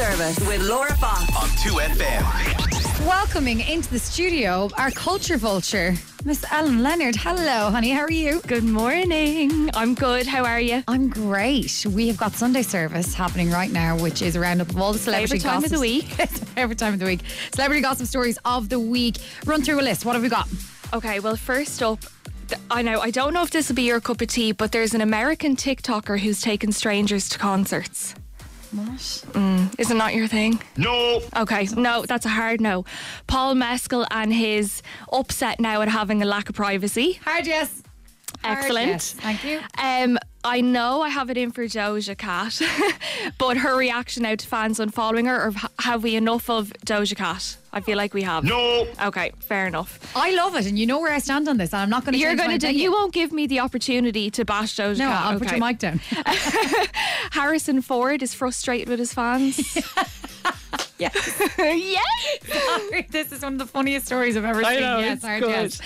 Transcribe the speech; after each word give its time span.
Service 0.00 0.40
with 0.48 0.66
Laura 0.66 0.96
Fox. 0.96 1.20
on 1.36 1.48
2FM. 1.58 3.06
Welcoming 3.06 3.60
into 3.60 3.90
the 3.90 3.98
studio 3.98 4.70
our 4.78 4.90
culture 4.92 5.36
vulture, 5.36 5.94
Miss 6.24 6.42
Ellen 6.50 6.82
Leonard. 6.82 7.16
Hello, 7.16 7.68
honey. 7.70 7.90
How 7.90 8.04
are 8.04 8.10
you? 8.10 8.40
Good 8.46 8.64
morning. 8.64 9.68
I'm 9.74 9.92
good. 9.92 10.26
How 10.26 10.46
are 10.46 10.58
you? 10.58 10.82
I'm 10.88 11.10
great. 11.10 11.84
We 11.86 12.08
have 12.08 12.16
got 12.16 12.32
Sunday 12.32 12.62
service 12.62 13.12
happening 13.12 13.50
right 13.50 13.70
now, 13.70 13.94
which 13.98 14.22
is 14.22 14.36
a 14.36 14.40
roundup 14.40 14.70
of 14.70 14.80
all 14.80 14.94
the 14.94 14.98
celebrity 14.98 15.38
Favourite 15.38 15.52
time 15.52 15.64
of 15.64 15.70
the 15.70 15.78
week. 15.78 16.04
Favorite 16.56 16.78
time 16.78 16.94
of 16.94 16.98
the 16.98 17.04
week. 17.04 17.20
Celebrity 17.52 17.82
gossip 17.82 18.06
stories 18.06 18.38
of 18.46 18.70
the 18.70 18.80
week. 18.80 19.18
Run 19.44 19.60
through 19.62 19.80
a 19.80 19.82
list. 19.82 20.06
What 20.06 20.14
have 20.14 20.22
we 20.22 20.30
got? 20.30 20.48
Okay, 20.94 21.20
well, 21.20 21.36
first 21.36 21.82
up, 21.82 21.98
I 22.70 22.80
know, 22.80 23.00
I 23.00 23.10
don't 23.10 23.34
know 23.34 23.42
if 23.42 23.50
this 23.50 23.68
will 23.68 23.76
be 23.76 23.82
your 23.82 24.00
cup 24.00 24.22
of 24.22 24.28
tea, 24.28 24.52
but 24.52 24.72
there's 24.72 24.94
an 24.94 25.02
American 25.02 25.56
TikToker 25.56 26.18
who's 26.18 26.40
taken 26.40 26.72
strangers 26.72 27.28
to 27.28 27.38
concerts. 27.38 28.14
What? 28.72 29.24
Is 29.78 29.90
it 29.90 29.96
not 29.96 30.14
your 30.14 30.28
thing? 30.28 30.62
No. 30.76 31.20
Okay, 31.36 31.66
no, 31.76 32.04
that's 32.06 32.24
a 32.26 32.28
hard 32.28 32.60
no. 32.60 32.84
Paul 33.26 33.54
Mescal 33.54 34.06
and 34.10 34.32
his 34.32 34.82
upset 35.12 35.58
now 35.60 35.82
at 35.82 35.88
having 35.88 36.22
a 36.22 36.26
lack 36.26 36.48
of 36.48 36.54
privacy. 36.54 37.14
Hard 37.24 37.46
yes. 37.46 37.82
Hard 38.44 38.58
Excellent. 38.58 38.86
yes. 38.88 39.12
Thank 39.12 39.44
you. 39.44 39.60
Um, 39.78 40.18
I 40.42 40.62
know 40.62 41.02
I 41.02 41.10
have 41.10 41.28
it 41.28 41.36
in 41.36 41.50
for 41.50 41.64
Doja 41.64 42.16
Cat, 42.16 42.60
but 43.38 43.58
her 43.58 43.76
reaction 43.76 44.22
now 44.22 44.34
to 44.34 44.46
fans 44.46 44.78
unfollowing 44.78 45.26
her, 45.26 45.48
or 45.48 45.52
have 45.80 46.02
we 46.02 46.16
enough 46.16 46.48
of 46.48 46.72
Doja 46.86 47.14
Cat? 47.14 47.56
I 47.72 47.80
feel 47.80 47.96
like 47.98 48.14
we 48.14 48.22
have. 48.22 48.42
No. 48.44 48.86
Okay, 49.02 49.32
fair 49.40 49.66
enough. 49.66 50.00
I 50.16 50.34
love 50.34 50.56
it, 50.56 50.66
and 50.66 50.78
you 50.78 50.86
know 50.86 50.98
where 50.98 51.12
I 51.12 51.18
stand 51.18 51.46
on 51.46 51.58
this, 51.58 51.74
and 51.74 51.82
I'm 51.82 51.90
not 51.90 52.04
going 52.04 52.14
to. 52.14 52.18
You're 52.18 52.36
going 52.36 52.50
to 52.50 52.58
do. 52.58 52.74
You 52.74 52.90
won't 52.90 53.12
give 53.12 53.32
me 53.32 53.46
the 53.46 53.60
opportunity 53.60 54.30
to 54.30 54.44
bash 54.46 54.76
Doja 54.76 54.98
No, 54.98 55.08
Cat. 55.08 55.24
I'll 55.26 55.38
put 55.38 55.50
your 55.50 55.60
mic 55.60 55.78
down. 55.78 55.98
Harrison 57.32 57.82
Ford 57.82 58.22
is 58.22 58.32
frustrated 58.32 58.88
with 58.88 58.98
his 58.98 59.12
fans. 59.12 59.58
yes. 60.98 61.40
yes. 61.58 63.06
this 63.10 63.30
is 63.30 63.42
one 63.42 63.52
of 63.54 63.58
the 63.58 63.66
funniest 63.66 64.06
stories 64.06 64.36
I've 64.38 64.44
ever 64.44 64.64
I 64.64 64.72
seen. 64.72 64.80
know, 64.80 64.98
yes, 65.00 65.16
it's 65.16 65.24
hard 65.26 65.42
good. 65.42 65.50
yes. 65.50 65.80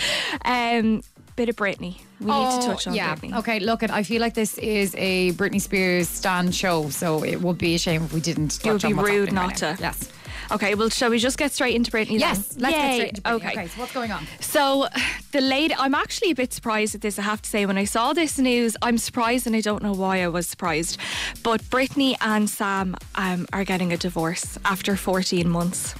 Um, 0.44 1.02
bit 1.36 1.48
of 1.48 1.56
Britney. 1.56 2.00
We 2.24 2.30
need 2.30 2.50
to 2.50 2.56
oh, 2.56 2.66
touch 2.66 2.86
on 2.86 2.94
Oh, 2.94 2.96
yeah. 2.96 3.14
Britney. 3.14 3.38
Okay, 3.38 3.60
look, 3.60 3.82
it. 3.82 3.90
I 3.90 4.02
feel 4.02 4.20
like 4.20 4.32
this 4.32 4.56
is 4.58 4.94
a 4.96 5.32
Britney 5.32 5.60
Spears 5.60 6.08
stand 6.08 6.54
show, 6.54 6.88
so 6.88 7.22
it 7.22 7.42
would 7.42 7.58
be 7.58 7.74
a 7.74 7.78
shame 7.78 8.02
if 8.04 8.14
we 8.14 8.20
didn't. 8.20 8.64
It 8.64 8.72
would 8.72 8.82
be 8.82 8.94
rude 8.94 9.32
not 9.32 9.48
right 9.48 9.56
to. 9.58 9.76
Yes. 9.78 10.08
Okay, 10.50 10.74
well, 10.74 10.88
shall 10.88 11.10
we 11.10 11.18
just 11.18 11.38
get 11.38 11.52
straight 11.52 11.74
into 11.74 11.90
Britney? 11.90 12.18
Yes. 12.18 12.48
then? 12.48 12.62
Let's 12.62 12.74
get 12.76 12.90
Yay. 12.90 12.94
straight 12.94 13.18
into. 13.18 13.32
Okay. 13.32 13.50
okay. 13.50 13.66
So 13.68 13.80
what's 13.80 13.92
going 13.92 14.12
on? 14.12 14.26
So 14.40 14.88
the 15.32 15.40
lady, 15.40 15.74
I'm 15.76 15.94
actually 15.94 16.30
a 16.30 16.34
bit 16.34 16.52
surprised 16.52 16.94
at 16.94 17.00
this. 17.00 17.18
I 17.18 17.22
have 17.22 17.42
to 17.42 17.50
say, 17.50 17.66
when 17.66 17.78
I 17.78 17.84
saw 17.84 18.12
this 18.12 18.38
news, 18.38 18.76
I'm 18.82 18.98
surprised, 18.98 19.46
and 19.46 19.56
I 19.56 19.60
don't 19.60 19.82
know 19.82 19.92
why 19.92 20.22
I 20.22 20.28
was 20.28 20.46
surprised. 20.46 20.98
But 21.42 21.62
Britney 21.62 22.16
and 22.20 22.48
Sam 22.48 22.96
um, 23.14 23.46
are 23.52 23.64
getting 23.64 23.92
a 23.92 23.96
divorce 23.96 24.58
after 24.64 24.96
14 24.96 25.48
months. 25.48 25.94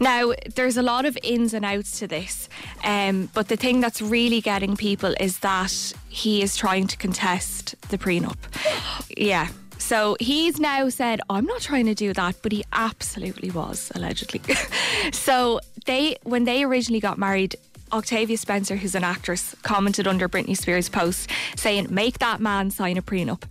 Now, 0.00 0.32
there's 0.54 0.76
a 0.76 0.82
lot 0.82 1.04
of 1.04 1.18
ins 1.22 1.54
and 1.54 1.64
outs 1.64 1.98
to 2.00 2.06
this, 2.06 2.48
um, 2.84 3.28
but 3.34 3.48
the 3.48 3.56
thing 3.56 3.80
that's 3.80 4.00
really 4.02 4.40
getting 4.40 4.76
people 4.76 5.14
is 5.20 5.38
that 5.40 5.92
he 6.08 6.42
is 6.42 6.56
trying 6.56 6.86
to 6.88 6.96
contest 6.96 7.74
the 7.88 7.98
prenup. 7.98 8.36
yeah. 9.16 9.48
So 9.92 10.16
he's 10.20 10.58
now 10.58 10.88
said, 10.88 11.20
I'm 11.28 11.44
not 11.44 11.60
trying 11.60 11.84
to 11.84 11.94
do 11.94 12.14
that, 12.14 12.36
but 12.40 12.50
he 12.50 12.64
absolutely 12.72 13.50
was, 13.50 13.92
allegedly. 13.94 14.40
so 15.12 15.60
they, 15.84 16.16
when 16.22 16.44
they 16.44 16.64
originally 16.64 16.98
got 16.98 17.18
married, 17.18 17.56
Octavia 17.92 18.38
Spencer, 18.38 18.76
who's 18.76 18.94
an 18.94 19.04
actress, 19.04 19.54
commented 19.60 20.08
under 20.08 20.30
Britney 20.30 20.56
Spears' 20.56 20.88
post 20.88 21.28
saying, 21.56 21.88
Make 21.90 22.20
that 22.20 22.40
man 22.40 22.70
sign 22.70 22.96
a 22.96 23.02
prenup. 23.02 23.42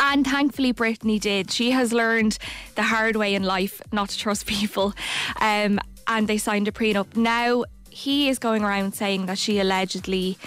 And 0.00 0.26
thankfully, 0.26 0.72
Britney 0.72 1.20
did. 1.20 1.52
She 1.52 1.70
has 1.70 1.92
learned 1.92 2.38
the 2.74 2.82
hard 2.82 3.14
way 3.14 3.32
in 3.32 3.44
life 3.44 3.80
not 3.92 4.08
to 4.08 4.18
trust 4.18 4.46
people. 4.48 4.94
Um, 5.40 5.78
and 6.08 6.26
they 6.26 6.38
signed 6.38 6.66
a 6.66 6.72
prenup. 6.72 7.14
Now, 7.14 7.62
he 7.88 8.28
is 8.28 8.40
going 8.40 8.64
around 8.64 8.96
saying 8.96 9.26
that 9.26 9.38
she 9.38 9.60
allegedly, 9.60 10.38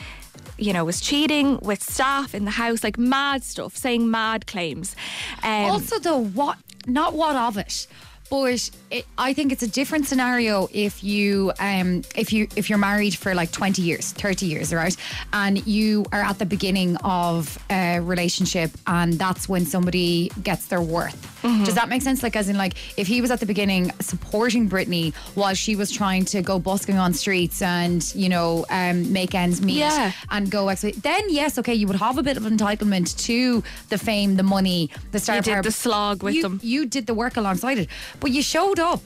you 0.57 0.73
know, 0.73 0.85
was 0.85 1.01
cheating 1.01 1.59
with 1.61 1.83
staff 1.83 2.33
in 2.33 2.45
the 2.45 2.51
house, 2.51 2.83
like 2.83 2.97
mad 2.97 3.43
stuff, 3.43 3.75
saying 3.75 4.09
mad 4.09 4.47
claims. 4.47 4.95
Um, 5.43 5.71
also, 5.71 5.99
though, 5.99 6.23
what? 6.23 6.57
Not 6.87 7.13
what 7.13 7.35
of 7.35 7.57
it. 7.57 7.87
But 8.29 8.71
it, 8.89 9.05
I 9.17 9.33
think 9.33 9.51
it's 9.51 9.61
a 9.61 9.67
different 9.67 10.07
scenario 10.07 10.67
if 10.73 11.03
you 11.03 11.51
um 11.59 12.01
if 12.15 12.33
you 12.33 12.47
if 12.55 12.69
you're 12.69 12.79
married 12.79 13.15
for 13.15 13.35
like 13.35 13.51
20 13.51 13.83
years 13.83 14.13
30 14.13 14.47
years 14.47 14.73
right 14.73 14.97
and 15.31 15.65
you 15.67 16.05
are 16.11 16.21
at 16.21 16.39
the 16.39 16.45
beginning 16.45 16.97
of 16.97 17.59
a 17.69 17.99
relationship 17.99 18.71
and 18.87 19.13
that's 19.13 19.47
when 19.47 19.65
somebody 19.65 20.31
gets 20.41 20.67
their 20.67 20.81
worth 20.81 21.34
Mm-hmm. 21.45 21.63
does 21.63 21.75
that 21.75 21.89
make 21.89 22.01
sense 22.01 22.23
like 22.23 22.35
as 22.35 22.49
in 22.49 22.57
like 22.57 22.73
if 22.97 23.07
he 23.07 23.21
was 23.21 23.29
at 23.31 23.39
the 23.39 23.45
beginning 23.45 23.91
supporting 23.99 24.67
Britney 24.69 25.13
while 25.39 25.53
she 25.53 25.75
was 25.75 25.91
trying 25.91 26.25
to 26.33 26.41
go 26.41 26.57
busking 26.59 26.97
on 26.97 27.13
streets 27.13 27.61
and 27.61 28.01
you 28.15 28.29
know 28.29 28.65
um 28.69 29.11
make 29.13 29.35
ends 29.35 29.61
meet 29.61 29.77
Yeah. 29.77 30.11
and 30.31 30.49
go 30.49 30.69
ex- 30.69 30.81
then 31.09 31.23
yes 31.29 31.57
okay 31.59 31.73
you 31.73 31.87
would 31.87 31.97
have 32.07 32.17
a 32.17 32.23
bit 32.23 32.37
of 32.37 32.43
entitlement 32.43 33.07
to 33.27 33.63
the 33.89 33.97
fame 33.97 34.35
the 34.37 34.43
money 34.57 34.89
the 35.11 35.19
star 35.19 35.35
You 35.37 35.41
did 35.43 35.53
power. 35.53 35.63
the 35.63 35.71
slog 35.71 36.23
with 36.23 36.35
you, 36.35 36.41
them. 36.41 36.59
you 36.63 36.85
did 36.85 37.05
the 37.05 37.13
work 37.13 37.37
alongside 37.37 37.77
it 37.77 37.89
but 38.19 38.31
you 38.31 38.41
showed 38.41 38.79
up 38.79 39.01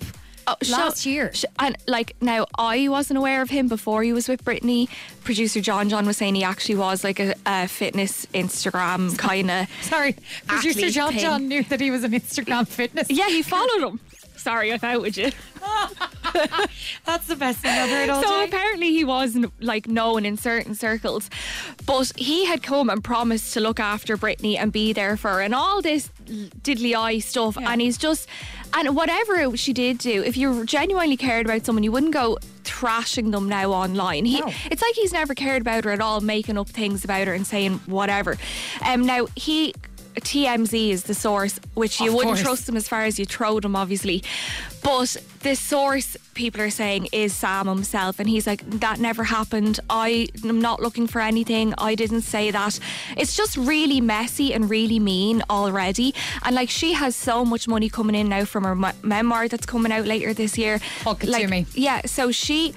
Oh, 0.51 0.55
so- 0.63 0.71
last 0.77 1.05
year 1.05 1.31
sh- 1.33 1.45
and 1.59 1.77
like 1.87 2.15
now, 2.21 2.45
I 2.57 2.87
wasn't 2.87 3.17
aware 3.17 3.41
of 3.41 3.49
him 3.49 3.67
before 3.67 4.03
he 4.03 4.13
was 4.13 4.27
with 4.27 4.43
Britney. 4.43 4.87
Producer 5.23 5.61
John 5.61 5.89
John 5.89 6.05
was 6.05 6.17
saying 6.17 6.35
he 6.35 6.43
actually 6.43 6.75
was 6.75 7.03
like 7.03 7.19
a, 7.19 7.35
a 7.45 7.67
fitness 7.67 8.25
Instagram 8.33 9.17
kind 9.17 9.51
of. 9.51 9.67
sorry 9.81 10.15
producer 10.47 10.89
John 10.89 11.11
thing. 11.13 11.21
John 11.21 11.47
knew 11.47 11.63
that 11.63 11.79
he 11.79 11.91
was 11.91 12.03
an 12.03 12.11
Instagram 12.11 12.67
fitness 12.67 13.07
Yeah, 13.09 13.27
he 13.27 13.41
followed 13.53 13.81
him. 13.87 13.99
Sorry, 14.37 14.71
I 14.73 14.77
thought 14.77 15.01
with 15.01 15.17
you. 15.17 15.31
that's 17.05 17.27
the 17.27 17.35
best 17.35 17.59
thing 17.59 17.71
I've 17.71 17.89
heard 17.89 18.09
all 18.09 18.21
So 18.23 18.39
day 18.41 18.45
apparently 18.45 18.89
he 18.91 19.03
wasn't 19.03 19.51
like 19.61 19.87
known 19.87 20.25
in 20.25 20.37
certain 20.37 20.75
circles, 20.75 21.29
but 21.85 22.11
he 22.17 22.45
had 22.45 22.63
come 22.63 22.89
and 22.89 23.03
promised 23.03 23.53
to 23.53 23.59
look 23.59 23.79
after 23.79 24.17
Britney 24.17 24.57
and 24.57 24.71
be 24.71 24.93
there 24.93 25.17
for 25.17 25.29
her 25.31 25.41
and 25.41 25.53
all 25.55 25.81
this 25.81 26.09
diddly 26.27 26.95
eye 26.95 27.19
stuff. 27.19 27.57
And 27.57 27.81
he's 27.81 27.97
just 27.97 28.27
and 28.73 28.95
whatever 28.95 29.55
she 29.57 29.73
did 29.73 29.97
do, 29.97 30.23
if 30.23 30.37
you 30.37 30.65
genuinely 30.65 31.17
cared 31.17 31.45
about 31.47 31.65
someone, 31.65 31.83
you 31.83 31.91
wouldn't 31.91 32.13
go 32.13 32.37
thrashing 32.63 33.31
them 33.31 33.49
now 33.49 33.71
online. 33.71 34.25
He, 34.25 34.39
No. 34.41 34.51
it's 34.69 34.81
like 34.81 34.93
he's 34.93 35.11
never 35.11 35.33
cared 35.33 35.61
about 35.61 35.85
her 35.85 35.91
at 35.91 36.01
all, 36.01 36.21
making 36.21 36.57
up 36.57 36.69
things 36.69 37.03
about 37.03 37.25
her 37.27 37.33
and 37.33 37.47
saying 37.47 37.79
whatever. 37.87 38.37
Um, 38.85 39.05
now 39.05 39.27
he. 39.35 39.73
TMZ 40.19 40.89
is 40.89 41.03
the 41.03 41.13
source, 41.13 41.59
which 41.73 41.99
you 41.99 42.07
Of 42.09 42.13
wouldn't 42.15 42.35
course. 42.35 42.41
trust 42.41 42.65
them 42.65 42.75
as 42.77 42.87
far 42.87 43.03
as 43.03 43.17
you 43.19 43.25
throw 43.25 43.59
them, 43.59 43.75
obviously. 43.75 44.23
But 44.81 45.17
the 45.41 45.55
source 45.55 46.15
people 46.33 46.61
are 46.61 46.69
saying 46.69 47.09
is 47.11 47.33
Sam 47.33 47.67
himself, 47.67 48.19
and 48.19 48.29
he's 48.29 48.47
like, 48.47 48.67
that 48.79 48.99
never 48.99 49.23
happened. 49.25 49.79
I 49.89 50.29
am 50.43 50.59
not 50.61 50.81
looking 50.81 51.05
for 51.07 51.19
anything. 51.21 51.73
I 51.77 51.95
didn't 51.95 52.21
say 52.21 52.49
that. 52.51 52.79
It's 53.17 53.35
just 53.35 53.57
really 53.57 53.99
messy 54.01 54.53
and 54.53 54.69
really 54.69 54.99
mean 54.99 55.43
already. 55.49 56.15
And 56.43 56.55
like, 56.55 56.69
she 56.69 56.93
has 56.93 57.15
so 57.15 57.43
much 57.43 57.67
money 57.67 57.89
coming 57.89 58.15
in 58.15 58.29
now 58.29 58.45
from 58.45 58.63
her 58.63 58.75
me- 58.75 58.89
memoir 59.03 59.47
that's 59.47 59.65
coming 59.65 59.91
out 59.91 60.05
later 60.05 60.33
this 60.33 60.57
year. 60.57 60.79
Fuck 60.79 61.23
it 61.23 61.27
to 61.31 61.47
me. 61.47 61.65
Yeah, 61.73 62.01
so 62.05 62.31
she, 62.31 62.73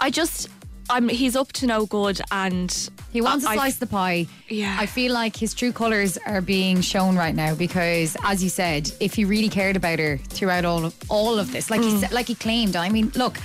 I 0.00 0.10
just, 0.10 0.48
I'm. 0.90 1.08
He's 1.08 1.36
up 1.36 1.52
to 1.52 1.66
no 1.66 1.86
good, 1.86 2.20
and 2.30 2.90
He 3.12 3.20
wants 3.20 3.44
I- 3.44 3.54
to 3.54 3.60
slice 3.60 3.76
the 3.76 3.86
pie. 3.86 4.26
Yeah. 4.48 4.76
I 4.78 4.86
feel 4.86 5.12
like 5.12 5.36
his 5.36 5.54
true 5.54 5.72
colours 5.72 6.18
are 6.26 6.40
being 6.40 6.80
shown 6.80 7.16
right 7.16 7.34
now 7.34 7.54
because, 7.54 8.16
as 8.24 8.42
you 8.42 8.48
said, 8.50 8.90
if 9.00 9.14
he 9.14 9.24
really 9.24 9.48
cared 9.48 9.76
about 9.76 9.98
her 9.98 10.18
throughout 10.18 10.64
all 10.64 10.84
of 10.84 10.94
all 11.08 11.38
of 11.38 11.52
this, 11.52 11.70
like 11.70 11.80
he 11.82 11.92
Mm. 11.92 12.00
said, 12.00 12.12
like 12.12 12.26
he 12.28 12.34
claimed. 12.34 12.76
I 12.76 12.88
mean, 12.88 13.12
look. 13.14 13.38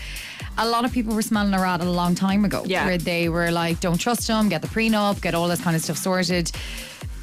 A 0.57 0.66
lot 0.66 0.85
of 0.85 0.94
people 0.94 1.13
were 1.13 1.22
smelling 1.22 1.53
a 1.53 1.59
rat 1.59 1.81
a 1.81 1.83
long 1.83 2.16
time 2.16 2.45
ago, 2.45 2.63
Yeah. 2.66 2.85
where 2.85 2.97
they 2.97 3.28
were 3.28 3.51
like, 3.51 3.81
"Don't 3.81 3.97
trust 3.97 4.25
him, 4.25 4.47
get 4.47 4.62
the 4.62 4.69
prenup, 4.69 5.19
get 5.22 5.35
all 5.35 5.50
this 5.50 5.59
kind 5.59 5.75
of 5.75 5.81
stuff 5.83 5.97
sorted." 5.97 6.50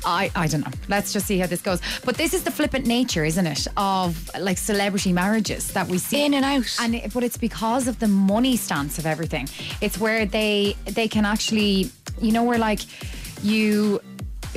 I, 0.05 0.31
I 0.35 0.47
don't 0.47 0.63
know. 0.63 0.71
Let's 0.89 1.13
just 1.13 1.27
see 1.27 1.39
how 1.39 1.47
this 1.47 1.63
goes. 1.63 1.81
But 2.05 2.17
this 2.17 2.35
is 2.35 2.43
the 2.45 2.51
flippant 2.51 2.87
nature, 2.87 3.25
isn't 3.25 3.47
it, 3.47 3.67
of 3.77 4.31
like 4.39 4.59
celebrity 4.59 5.13
marriages 5.13 5.73
that 5.73 5.89
we 5.89 5.99
see 5.99 6.25
In 6.25 6.35
and 6.35 6.45
out. 6.45 6.77
and 6.81 6.95
it, 6.95 7.13
but 7.13 7.23
it's 7.25 7.37
because 7.37 7.89
of 7.89 7.99
the 7.99 8.09
money 8.09 8.57
stance 8.57 8.99
of 8.99 9.07
everything. 9.07 9.49
It's 9.81 9.99
where 9.99 10.27
they 10.27 10.77
they 10.87 11.09
can 11.09 11.25
actually, 11.25 11.91
you 12.21 12.33
know, 12.33 12.45
where 12.45 12.59
like 12.59 12.81
you, 13.45 14.01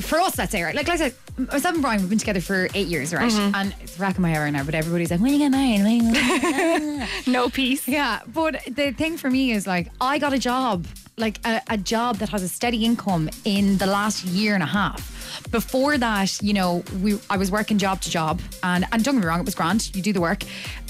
for 0.01 0.19
us, 0.19 0.37
let's 0.37 0.51
say, 0.51 0.63
right, 0.63 0.75
like 0.75 0.87
let's 0.87 1.01
say. 1.01 1.13
Myself 1.37 1.73
and 1.73 1.81
Brian, 1.81 1.99
we've 1.99 2.09
been 2.09 2.17
together 2.17 2.39
for 2.39 2.69
eight 2.73 2.87
years, 2.87 3.13
right? 3.13 3.29
Mm-hmm. 3.29 3.55
And 3.55 3.75
it's 3.81 3.99
racking 3.99 4.21
my 4.21 4.39
right 4.39 4.51
now, 4.51 4.63
but 4.63 4.73
everybody's 4.73 5.11
like, 5.11 5.19
when 5.19 5.33
you 5.33 5.37
get 5.39 5.49
married? 5.49 5.83
When 5.83 6.05
you 6.05 6.13
get 6.13 6.81
married?" 6.81 7.09
no 7.27 7.49
peace. 7.49 7.85
yeah, 7.89 8.21
but 8.25 8.63
the 8.71 8.93
thing 8.93 9.17
for 9.17 9.29
me 9.29 9.51
is 9.51 9.67
like, 9.67 9.91
I 9.99 10.17
got 10.17 10.31
a 10.31 10.39
job, 10.39 10.87
like 11.17 11.39
a, 11.45 11.61
a 11.69 11.77
job 11.77 12.17
that 12.17 12.29
has 12.29 12.43
a 12.43 12.47
steady 12.47 12.83
income 12.83 13.29
in 13.45 13.77
the 13.77 13.85
last 13.85 14.25
year 14.25 14.53
and 14.53 14.63
a 14.63 14.67
half. 14.67 15.11
Before 15.51 15.97
that, 15.97 16.41
you 16.41 16.53
know, 16.53 16.83
we 17.01 17.19
I 17.29 17.37
was 17.37 17.51
working 17.51 17.77
job 17.77 18.01
to 18.01 18.09
job, 18.09 18.41
and 18.63 18.85
and 18.91 19.03
don't 19.03 19.15
get 19.15 19.21
me 19.21 19.27
wrong, 19.27 19.39
it 19.39 19.45
was 19.45 19.55
grand. 19.55 19.95
You 19.95 20.01
do 20.01 20.13
the 20.13 20.21
work, 20.21 20.43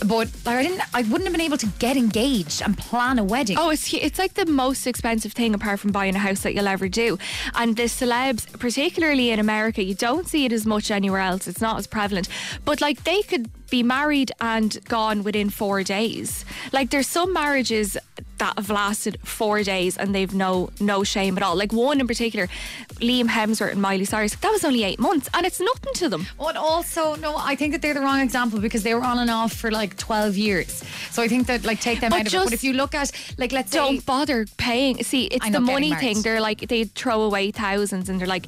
but 0.06 0.30
like 0.45 0.57
I 0.57 0.63
didn't, 0.63 0.81
I 0.94 1.01
wouldn't 1.04 1.24
have 1.24 1.31
been 1.31 1.42
able 1.42 1.57
to 1.57 1.68
get 1.80 1.98
engaged 1.98 2.62
and 2.62 2.77
plan 2.77 3.19
a 3.19 3.24
wedding. 3.24 3.57
Oh, 3.60 3.69
it's 3.69 3.94
it's 3.94 4.19
like 4.19 4.33
the 4.33 4.45
most 4.45 4.88
expensive 4.88 5.33
thing 5.33 5.54
apart 5.54 5.80
from 5.80 5.92
buying 5.92 6.16
a 6.16 6.19
house 6.19 6.42
that 6.42 6.54
you'll 6.54 6.68
ever 6.68 6.88
do. 6.88 7.18
And 7.56 7.75
the 7.75 7.83
celebs, 7.83 8.51
particularly 8.60 9.31
in 9.31 9.39
America, 9.39 9.83
you 9.83 9.95
don't 9.95 10.27
see 10.27 10.45
it 10.45 10.51
as 10.51 10.66
much 10.66 10.92
anywhere 10.92 11.22
else. 11.22 11.48
It's 11.48 11.62
not 11.62 11.77
as 11.77 11.88
prevalent. 11.88 12.27
But 12.66 12.81
like 12.81 13.04
they 13.04 13.22
could 13.22 13.50
be 13.69 13.83
married 13.83 14.31
and 14.42 14.77
gone 14.86 15.24
within 15.24 15.50
four 15.50 15.83
days. 15.83 16.45
Like 16.72 16.92
there's 16.92 17.07
some 17.07 17.33
marriages 17.33 17.98
that 18.38 18.54
have 18.58 18.70
lasted 18.70 19.18
four 19.24 19.64
days 19.64 19.98
and 19.98 20.14
they've 20.14 20.34
no 20.34 20.70
no 20.80 21.04
shame 21.04 21.38
at 21.38 21.44
all. 21.44 21.56
Like 21.56 21.72
one 21.72 22.00
in 22.00 22.08
particular, 22.08 22.48
Liam 22.96 23.28
Hemsworth 23.28 23.72
and 23.72 23.82
Miley 23.82 24.06
Cyrus, 24.06 24.36
that 24.36 24.52
was 24.52 24.64
only 24.64 24.84
eight 24.84 25.00
months 25.00 25.30
and 25.34 25.46
it's 25.46 25.60
nothing 25.60 25.94
to 25.96 26.10
them. 26.10 26.28
But 26.38 26.56
also, 26.56 27.16
no, 27.16 27.36
I 27.38 27.56
think 27.56 27.74
that 27.74 27.82
they're 27.82 27.94
the 27.94 28.02
wrong 28.02 28.20
example 28.22 28.60
because 28.60 28.84
they 28.84 28.94
were 28.94 29.04
on 29.04 29.20
and 29.20 29.30
off 29.30 29.54
for 29.54 29.72
like 29.72 29.98
12 29.98 30.38
years. 30.38 30.84
So 31.12 31.22
I 31.22 31.28
think 31.28 31.48
that, 31.48 31.64
like, 31.66 31.80
take 31.80 32.00
them 32.00 32.10
But 32.10 32.22
out 32.22 32.28
of 32.28 32.34
it. 32.34 32.44
But 32.46 32.54
if 32.54 32.64
you 32.64 32.74
look 32.74 32.94
at, 32.96 33.12
like, 33.38 33.52
let's 33.52 33.72
say. 33.72 33.78
Don't 33.78 34.06
bother 34.06 34.46
paying. 34.58 35.04
See, 35.04 35.26
it's 35.26 35.50
the 35.50 35.60
money 35.60 35.94
thing. 35.96 36.22
They're 36.22 36.42
like 36.42 36.68
they 36.68 36.86
throw 36.86 37.22
away 37.22 37.52
thousands 37.52 38.10
and 38.10 38.20
they're 38.20 38.28
like, 38.28 38.48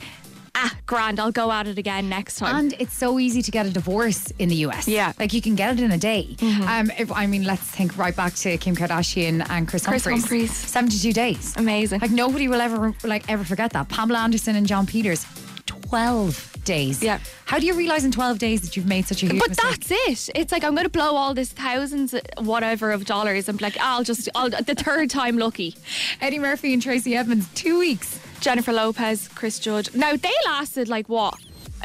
ah, 0.58 0.76
grand, 0.86 1.20
I'll 1.20 1.32
go 1.32 1.52
at 1.52 1.68
it 1.68 1.78
again 1.78 2.10
next 2.10 2.36
time. 2.38 2.56
And 2.56 2.74
it's 2.80 2.94
so 2.96 3.20
easy 3.20 3.42
to 3.42 3.52
get 3.52 3.66
a 3.66 3.70
divorce 3.70 4.32
in 4.40 4.50
the 4.50 4.56
US. 4.68 4.88
Yeah. 4.88 5.12
Mm-hmm. 5.12 5.22
Like 5.22 5.34
you 5.34 5.42
can 5.42 5.56
get 5.56 5.74
it 5.78 5.84
in 5.84 5.92
a 5.92 5.98
day. 5.98 6.36
Um, 6.42 6.92
if, 6.98 7.12
I 7.12 7.28
mean, 7.28 7.44
let's 7.44 7.62
think 7.64 7.98
right 7.98 8.16
back 8.16 8.34
to 8.36 8.58
Kim 8.58 8.76
Kardashian 8.76 9.46
and 9.50 9.68
Chris, 9.68 9.86
Kris 9.86 10.04
Humphries. 10.06 10.22
Humphries. 10.22 10.52
72 10.56 11.14
days. 11.14 11.56
Amazing. 11.58 12.00
Like 12.02 12.12
nobody 12.12 12.48
will 12.48 12.62
ever 12.62 12.94
like 13.04 13.30
ever 13.30 13.44
forget 13.44 13.72
that. 13.74 13.88
Pamela 13.90 14.20
Anderson 14.20 14.56
and 14.56 14.66
Jon 14.68 14.86
Peters, 14.86 15.26
12 15.66 16.64
days. 16.64 17.02
Yeah. 17.02 17.20
How 17.46 17.60
do 17.60 17.66
you 17.66 17.74
realize 17.76 18.04
in 18.04 18.12
12 18.12 18.40
days 18.40 18.62
that 18.62 18.76
you've 18.76 18.88
made 18.88 19.06
such 19.08 19.24
a 19.24 19.28
huge 19.28 19.40
But 19.40 19.50
mistake? 19.50 19.88
that's 19.88 19.92
it. 20.28 20.30
It's 20.36 20.52
like 20.52 20.64
I'm 20.64 20.74
going 20.74 20.84
to 20.86 20.90
blow 20.90 21.16
all 21.16 21.34
this 21.34 21.52
thousands, 21.54 22.14
whatever, 22.40 22.92
of 22.92 23.06
dollars, 23.06 23.48
and 23.48 23.58
be 23.58 23.64
like, 23.64 23.78
I'll 23.80 24.04
just, 24.04 24.28
I'll 24.36 24.50
the 24.50 24.76
third 24.76 25.10
time 25.10 25.38
lucky. 25.38 25.76
Eddie 26.20 26.40
Murphy 26.40 26.74
and 26.74 26.82
Tracy 26.82 27.16
Evans, 27.16 27.48
two 27.54 27.80
weeks. 27.80 28.20
Jennifer 28.40 28.74
Lopez, 28.74 29.28
Chris 29.36 29.60
Judge. 29.60 29.94
Now 29.94 30.16
they 30.16 30.34
lasted 30.46 30.88
like 30.90 31.10
what, 31.10 31.36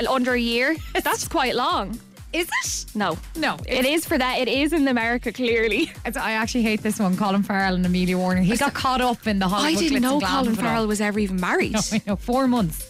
under 0.08 0.32
a 0.34 0.40
year? 0.40 0.76
That's 1.02 1.26
quite 1.28 1.54
long. 1.54 1.98
Is 2.32 2.48
it? 2.64 2.86
No, 2.94 3.18
No, 3.36 3.58
it 3.68 3.84
is 3.84 4.06
for 4.06 4.16
that. 4.16 4.38
It 4.38 4.48
is 4.48 4.72
in 4.72 4.88
America 4.88 5.32
clearly. 5.32 5.92
I 6.16 6.32
actually 6.32 6.62
hate 6.62 6.82
this 6.82 6.98
one. 6.98 7.14
Colin 7.14 7.42
Farrell 7.42 7.74
and 7.74 7.84
Amelia 7.84 8.16
Warner. 8.16 8.40
He 8.40 8.56
got 8.56 8.72
caught 8.72 9.02
up 9.02 9.26
in 9.26 9.38
the 9.38 9.46
Hollywood 9.48 9.76
I 9.76 9.88
didn't 9.88 10.00
know 10.02 10.18
Colin 10.18 10.48
of 10.52 10.54
it 10.54 10.62
all. 10.62 10.64
Farrell 10.70 10.86
was 10.86 11.02
ever 11.02 11.18
even 11.18 11.38
married. 11.40 11.74
No, 11.92 11.98
know. 12.06 12.16
Four 12.16 12.48
months. 12.48 12.84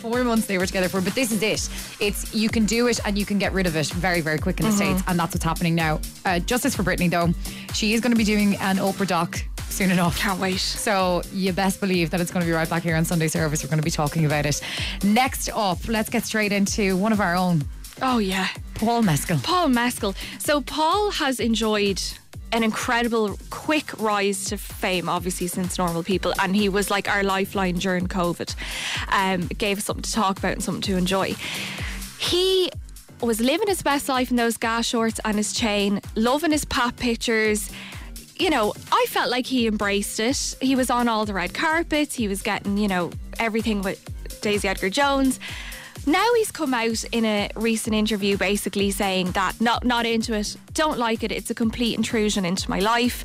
Four 0.00 0.22
months 0.22 0.46
they 0.46 0.58
were 0.58 0.66
together 0.66 0.88
for. 0.88 1.00
But 1.00 1.16
this 1.16 1.32
is 1.32 1.42
it. 1.42 1.68
It's 2.00 2.32
you 2.32 2.48
can 2.48 2.66
do 2.66 2.86
it 2.86 3.00
and 3.04 3.18
you 3.18 3.26
can 3.26 3.38
get 3.40 3.52
rid 3.52 3.66
of 3.66 3.74
it 3.74 3.88
very, 3.88 4.20
very 4.20 4.38
quick 4.38 4.60
in 4.60 4.66
the 4.66 4.70
Mm-hmm. 4.70 4.92
States. 4.92 5.02
And 5.08 5.18
that's 5.18 5.34
what's 5.34 5.44
happening 5.44 5.74
now. 5.74 6.00
Uh, 6.24 6.38
justice 6.38 6.76
for 6.76 6.84
Britney, 6.84 7.10
though. 7.10 7.32
She 7.74 7.94
is 7.94 8.00
going 8.00 8.12
to 8.12 8.16
be 8.18 8.22
doing 8.24 8.54
an 8.56 8.76
Oprah 8.76 9.08
doc 9.08 9.42
soon 9.74 9.90
enough. 9.90 10.16
Can't 10.18 10.40
wait. 10.40 10.60
So 10.60 11.22
you 11.32 11.52
best 11.52 11.80
believe 11.80 12.10
that 12.10 12.20
it's 12.20 12.30
going 12.30 12.42
to 12.42 12.46
be 12.46 12.52
right 12.52 12.68
back 12.70 12.82
here 12.84 12.96
on 12.96 13.04
Sunday 13.04 13.28
Service. 13.28 13.62
We're 13.62 13.70
going 13.70 13.80
to 13.80 13.84
be 13.84 13.90
talking 13.90 14.24
about 14.24 14.46
it. 14.46 14.60
Next 15.02 15.50
up, 15.52 15.88
let's 15.88 16.08
get 16.08 16.24
straight 16.24 16.52
into 16.52 16.96
one 16.96 17.12
of 17.12 17.20
our 17.20 17.34
own, 17.34 17.62
Oh 18.02 18.18
yeah. 18.18 18.48
Paul 18.74 19.02
Mescal. 19.02 19.38
Paul 19.38 19.68
Mescal. 19.68 20.14
So 20.38 20.60
Paul 20.60 21.10
has 21.12 21.38
enjoyed 21.40 22.02
an 22.52 22.62
incredible 22.62 23.36
quick 23.50 24.00
rise 24.00 24.44
to 24.46 24.56
fame, 24.56 25.08
obviously 25.08 25.46
since 25.46 25.78
normal 25.78 26.02
people, 26.02 26.32
and 26.40 26.54
he 26.54 26.68
was 26.68 26.90
like 26.90 27.08
our 27.08 27.22
lifeline 27.22 27.76
during 27.76 28.06
COVID. 28.06 28.54
Um, 29.08 29.46
gave 29.58 29.78
us 29.78 29.84
something 29.84 30.02
to 30.02 30.12
talk 30.12 30.38
about 30.38 30.52
and 30.52 30.62
something 30.62 30.82
to 30.82 30.96
enjoy. 30.96 31.34
He 32.18 32.70
was 33.20 33.40
living 33.40 33.68
his 33.68 33.82
best 33.82 34.08
life 34.08 34.30
in 34.30 34.36
those 34.36 34.56
gas 34.56 34.86
shorts 34.86 35.20
and 35.24 35.36
his 35.36 35.52
chain, 35.52 36.00
loving 36.14 36.50
his 36.52 36.64
pop 36.64 36.96
pictures. 36.96 37.70
You 38.44 38.50
know, 38.50 38.74
I 38.92 39.06
felt 39.08 39.30
like 39.30 39.46
he 39.46 39.66
embraced 39.66 40.20
it. 40.20 40.56
He 40.60 40.76
was 40.76 40.90
on 40.90 41.08
all 41.08 41.24
the 41.24 41.32
red 41.32 41.54
carpets. 41.54 42.14
He 42.14 42.28
was 42.28 42.42
getting, 42.42 42.76
you 42.76 42.88
know, 42.88 43.10
everything 43.38 43.80
with 43.80 44.06
Daisy 44.42 44.68
Edgar 44.68 44.90
Jones. 44.90 45.40
Now 46.06 46.26
he's 46.36 46.52
come 46.52 46.74
out 46.74 47.04
in 47.04 47.24
a 47.24 47.48
recent 47.56 47.96
interview 47.96 48.36
basically 48.36 48.90
saying 48.90 49.30
that 49.30 49.58
not 49.62 49.82
not 49.82 50.04
into 50.04 50.34
it, 50.34 50.56
don't 50.74 50.98
like 50.98 51.22
it. 51.22 51.32
It's 51.32 51.48
a 51.48 51.54
complete 51.54 51.96
intrusion 51.96 52.44
into 52.44 52.68
my 52.68 52.80
life. 52.80 53.24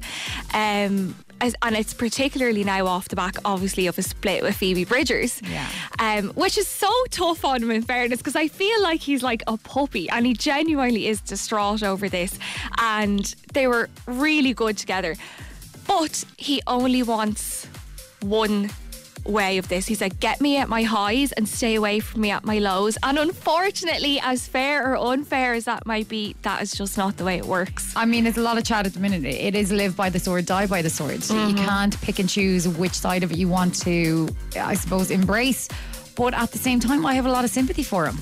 Um 0.54 1.16
and 1.42 1.76
it's 1.76 1.94
particularly 1.94 2.64
now 2.64 2.86
off 2.88 3.08
the 3.10 3.16
back, 3.16 3.36
obviously, 3.46 3.88
of 3.88 3.98
a 3.98 4.02
split 4.02 4.44
with 4.44 4.56
Phoebe 4.56 4.84
Bridgers, 4.86 5.42
Yeah. 5.50 5.68
um, 6.00 6.30
which 6.30 6.58
is 6.58 6.68
so 6.68 6.90
tough 7.12 7.46
on 7.46 7.64
him. 7.64 7.72
In 7.72 7.82
fairness, 7.82 8.18
because 8.20 8.36
I 8.36 8.48
feel 8.48 8.82
like 8.82 9.02
he's 9.02 9.24
like 9.24 9.44
a 9.48 9.58
puppy, 9.58 10.10
and 10.10 10.26
he 10.26 10.34
genuinely 10.34 11.08
is 11.08 11.22
distraught 11.22 11.84
over 11.84 12.10
this. 12.10 12.38
And 12.78 13.34
they 13.54 13.68
were 13.68 13.90
really 14.06 14.54
good 14.54 14.78
together, 14.78 15.16
but 15.88 16.24
he 16.38 16.62
only 16.68 17.04
wants 17.04 17.68
one 18.22 18.70
way 19.30 19.58
of 19.58 19.68
this. 19.70 19.88
He 19.88 19.96
said, 19.96 20.20
get 20.20 20.42
me 20.42 20.58
at 20.58 20.70
my 20.70 20.84
highs 20.84 21.32
and 21.32 21.48
stay 21.48 21.76
away 21.76 22.00
from 22.00 22.22
me 22.22 22.32
at 22.32 22.44
my 22.44 22.60
lows. 22.60 22.98
And 23.04 23.18
unfortunately, 23.18 24.20
as 24.22 24.48
fair 24.48 24.92
or 24.92 25.14
unfair 25.14 25.54
as 25.54 25.66
that 25.66 25.86
might 25.86 26.10
be, 26.10 26.36
that 26.42 26.62
is 26.62 26.72
just 26.74 26.98
not 26.98 27.18
the 27.18 27.24
way 27.24 27.38
it 27.38 27.46
works. 27.46 27.94
I 27.96 28.06
mean, 28.06 28.24
there's 28.26 28.38
a 28.38 28.42
lot 28.42 28.58
of 28.58 28.64
chat 28.64 28.86
at 28.86 28.94
the 28.94 29.00
minute. 29.00 29.26
It 29.26 29.56
is 29.56 29.72
live 29.72 29.96
by 29.96 30.10
the 30.10 30.20
sword, 30.20 30.46
die 30.46 30.68
by 30.68 30.82
the 30.82 30.90
sword. 30.90 31.12
You 31.12 31.36
mm-hmm. 31.36 31.58
can't 31.58 32.02
pick 32.02 32.20
and 32.20 32.30
choose 32.30 32.68
which 32.68 32.94
side 32.94 33.24
of 33.24 33.32
it 33.32 33.38
you 33.38 33.48
want 33.48 33.76
to, 33.82 34.30
I 34.56 34.74
suppose, 34.74 35.12
embrace. 35.12 35.68
But 36.20 36.34
at 36.34 36.52
the 36.52 36.58
same 36.58 36.80
time, 36.82 37.06
I 37.06 37.14
have 37.16 37.26
a 37.26 37.32
lot 37.32 37.46
of 37.46 37.50
sympathy 37.50 37.84
for 37.84 38.06
him. 38.06 38.18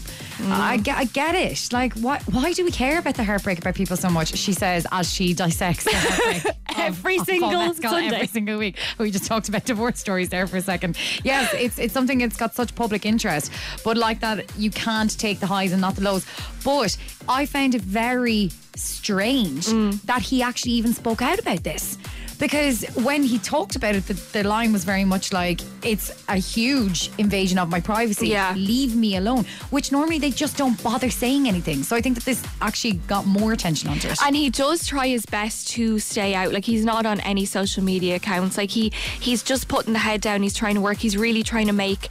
I, 0.52 0.78
get, 0.78 0.96
I 0.98 1.06
get 1.06 1.34
it. 1.34 1.74
Like, 1.74 1.94
why, 1.96 2.20
why 2.32 2.54
do 2.54 2.64
we 2.64 2.70
care 2.70 3.00
about 3.00 3.16
the 3.16 3.24
heartbreak 3.24 3.58
about 3.58 3.74
people 3.74 3.98
so 3.98 4.08
much? 4.08 4.36
She 4.38 4.54
says 4.54 4.86
as 4.92 5.12
she 5.12 5.34
dissects 5.34 5.88
of- 6.46 6.46
Every 6.78 7.18
of 7.18 7.26
single 7.26 7.50
Mescal 7.52 7.90
Sunday. 7.90 8.16
every 8.16 8.28
single 8.28 8.60
week. 8.60 8.78
We 9.00 9.10
just 9.10 9.26
talked 9.26 9.50
about 9.50 9.66
divorce 9.66 10.00
stories 10.00 10.30
there 10.30 10.46
for 10.46 10.58
a 10.58 10.62
second. 10.62 10.96
Yes, 11.24 11.52
it's 11.56 11.80
it's 11.80 11.92
something 11.94 12.20
that's 12.20 12.38
got 12.38 12.54
such 12.54 12.76
public 12.76 13.04
interest, 13.04 13.52
but 13.84 13.98
like 13.98 14.20
that, 14.20 14.46
you 14.60 14.70
can't 14.70 15.18
take 15.18 15.40
the 15.40 15.48
highs 15.48 15.72
and 15.72 15.82
not 15.82 15.96
the 15.96 16.04
lows. 16.04 16.24
But 16.64 16.96
I 17.28 17.48
found 17.48 17.74
it 17.74 17.82
very 17.82 18.52
strange 18.76 19.66
Mm. 19.66 20.00
that 20.04 20.22
he 20.22 20.44
actually 20.44 20.74
even 20.74 20.94
spoke 20.94 21.24
out 21.24 21.40
about 21.40 21.64
this. 21.64 21.97
Because 22.40 22.86
when 22.96 23.24
he 23.24 23.40
talked 23.40 23.76
about 23.76 23.96
it, 23.96 24.06
the, 24.06 24.14
the 24.14 24.44
line 24.44 24.72
was 24.72 24.84
very 24.84 25.06
much 25.06 25.34
like, 25.34 25.62
it's 25.84 26.12
a 26.30 26.38
huge 26.38 27.10
invasion 27.18 27.58
of 27.58 27.70
my 27.70 27.80
privacy. 27.80 28.30
Yeah. 28.30 28.54
Leave 28.56 28.96
me 28.96 29.16
alone. 29.16 29.46
Which 29.70 29.92
normally 29.92 30.20
they 30.20 30.32
just 30.32 30.58
don't 30.58 30.82
bother 30.84 31.10
saying 31.10 31.48
anything. 31.48 31.84
So 31.84 31.96
I 31.96 32.02
think 32.02 32.16
that 32.16 32.26
this 32.26 32.44
actually 32.62 32.94
got 33.08 33.26
more 33.26 33.54
attention 33.54 33.90
onto 33.90 34.08
it. 34.08 34.20
And 34.24 34.36
he 34.36 34.50
does 34.50 34.86
try 34.86 35.08
his 35.08 35.26
best 35.26 35.68
to 35.70 36.00
stay 36.00 36.36
out. 36.36 36.54
Like 36.54 36.66
he's 36.66 36.86
not 36.86 37.06
on 37.06 37.20
any 37.22 37.46
social 37.46 37.84
media 37.84 38.16
accounts. 38.16 38.58
Like 38.58 38.70
he 38.70 38.92
he's 39.20 39.44
just 39.44 39.68
putting 39.68 39.94
the 39.94 40.00
head 40.00 40.22
down. 40.22 40.44
He's 40.44 40.56
trying 40.56 40.76
to 40.76 40.82
work. 40.82 40.98
He's 40.98 41.18
really 41.18 41.44
trying 41.44 41.68
to 41.68 41.74
make, 41.74 42.10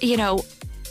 you 0.00 0.16
know, 0.16 0.44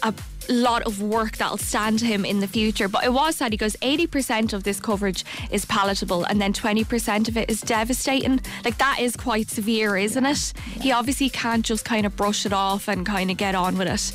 a 0.04 0.14
lot 0.54 0.84
of 0.84 1.02
work 1.02 1.38
that'll 1.38 1.58
stand 1.58 2.00
to 2.00 2.06
him 2.06 2.26
in 2.26 2.40
the 2.40 2.48
future. 2.48 2.88
But 2.88 3.04
it 3.04 3.14
was 3.14 3.38
sad. 3.38 3.52
He 3.52 3.58
goes, 3.58 3.76
80% 3.78 4.54
of 4.54 4.64
this 4.64 4.80
coverage 4.80 5.26
is 5.52 5.66
palatable 5.66 6.24
and 6.24 6.42
then 6.42 6.54
20% 6.54 7.28
of 7.28 7.38
it 7.38 7.50
is 7.50 7.62
devastating. 7.62 8.42
Like 8.64 8.78
that 8.78 9.00
is 9.00 9.16
quite 9.16 9.50
severe, 9.50 9.98
isn't 9.98 10.26
it? 10.26 10.54
He 10.82 10.92
obviously 10.92 11.30
can't 11.30 11.66
just 11.66 11.86
kind 11.86 12.06
of 12.06 12.16
brush 12.16 12.46
it 12.46 12.54
off 12.54 12.88
and 12.88 13.06
kind 13.06 13.32
of 13.32 13.38
get 13.38 13.56
on 13.56 13.78
with 13.78 13.88
it. 13.88 14.12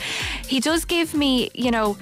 He 0.47 0.61
does 0.61 0.85
give 0.85 1.15
me, 1.15 1.51
you 1.55 1.71
know, 1.71 1.97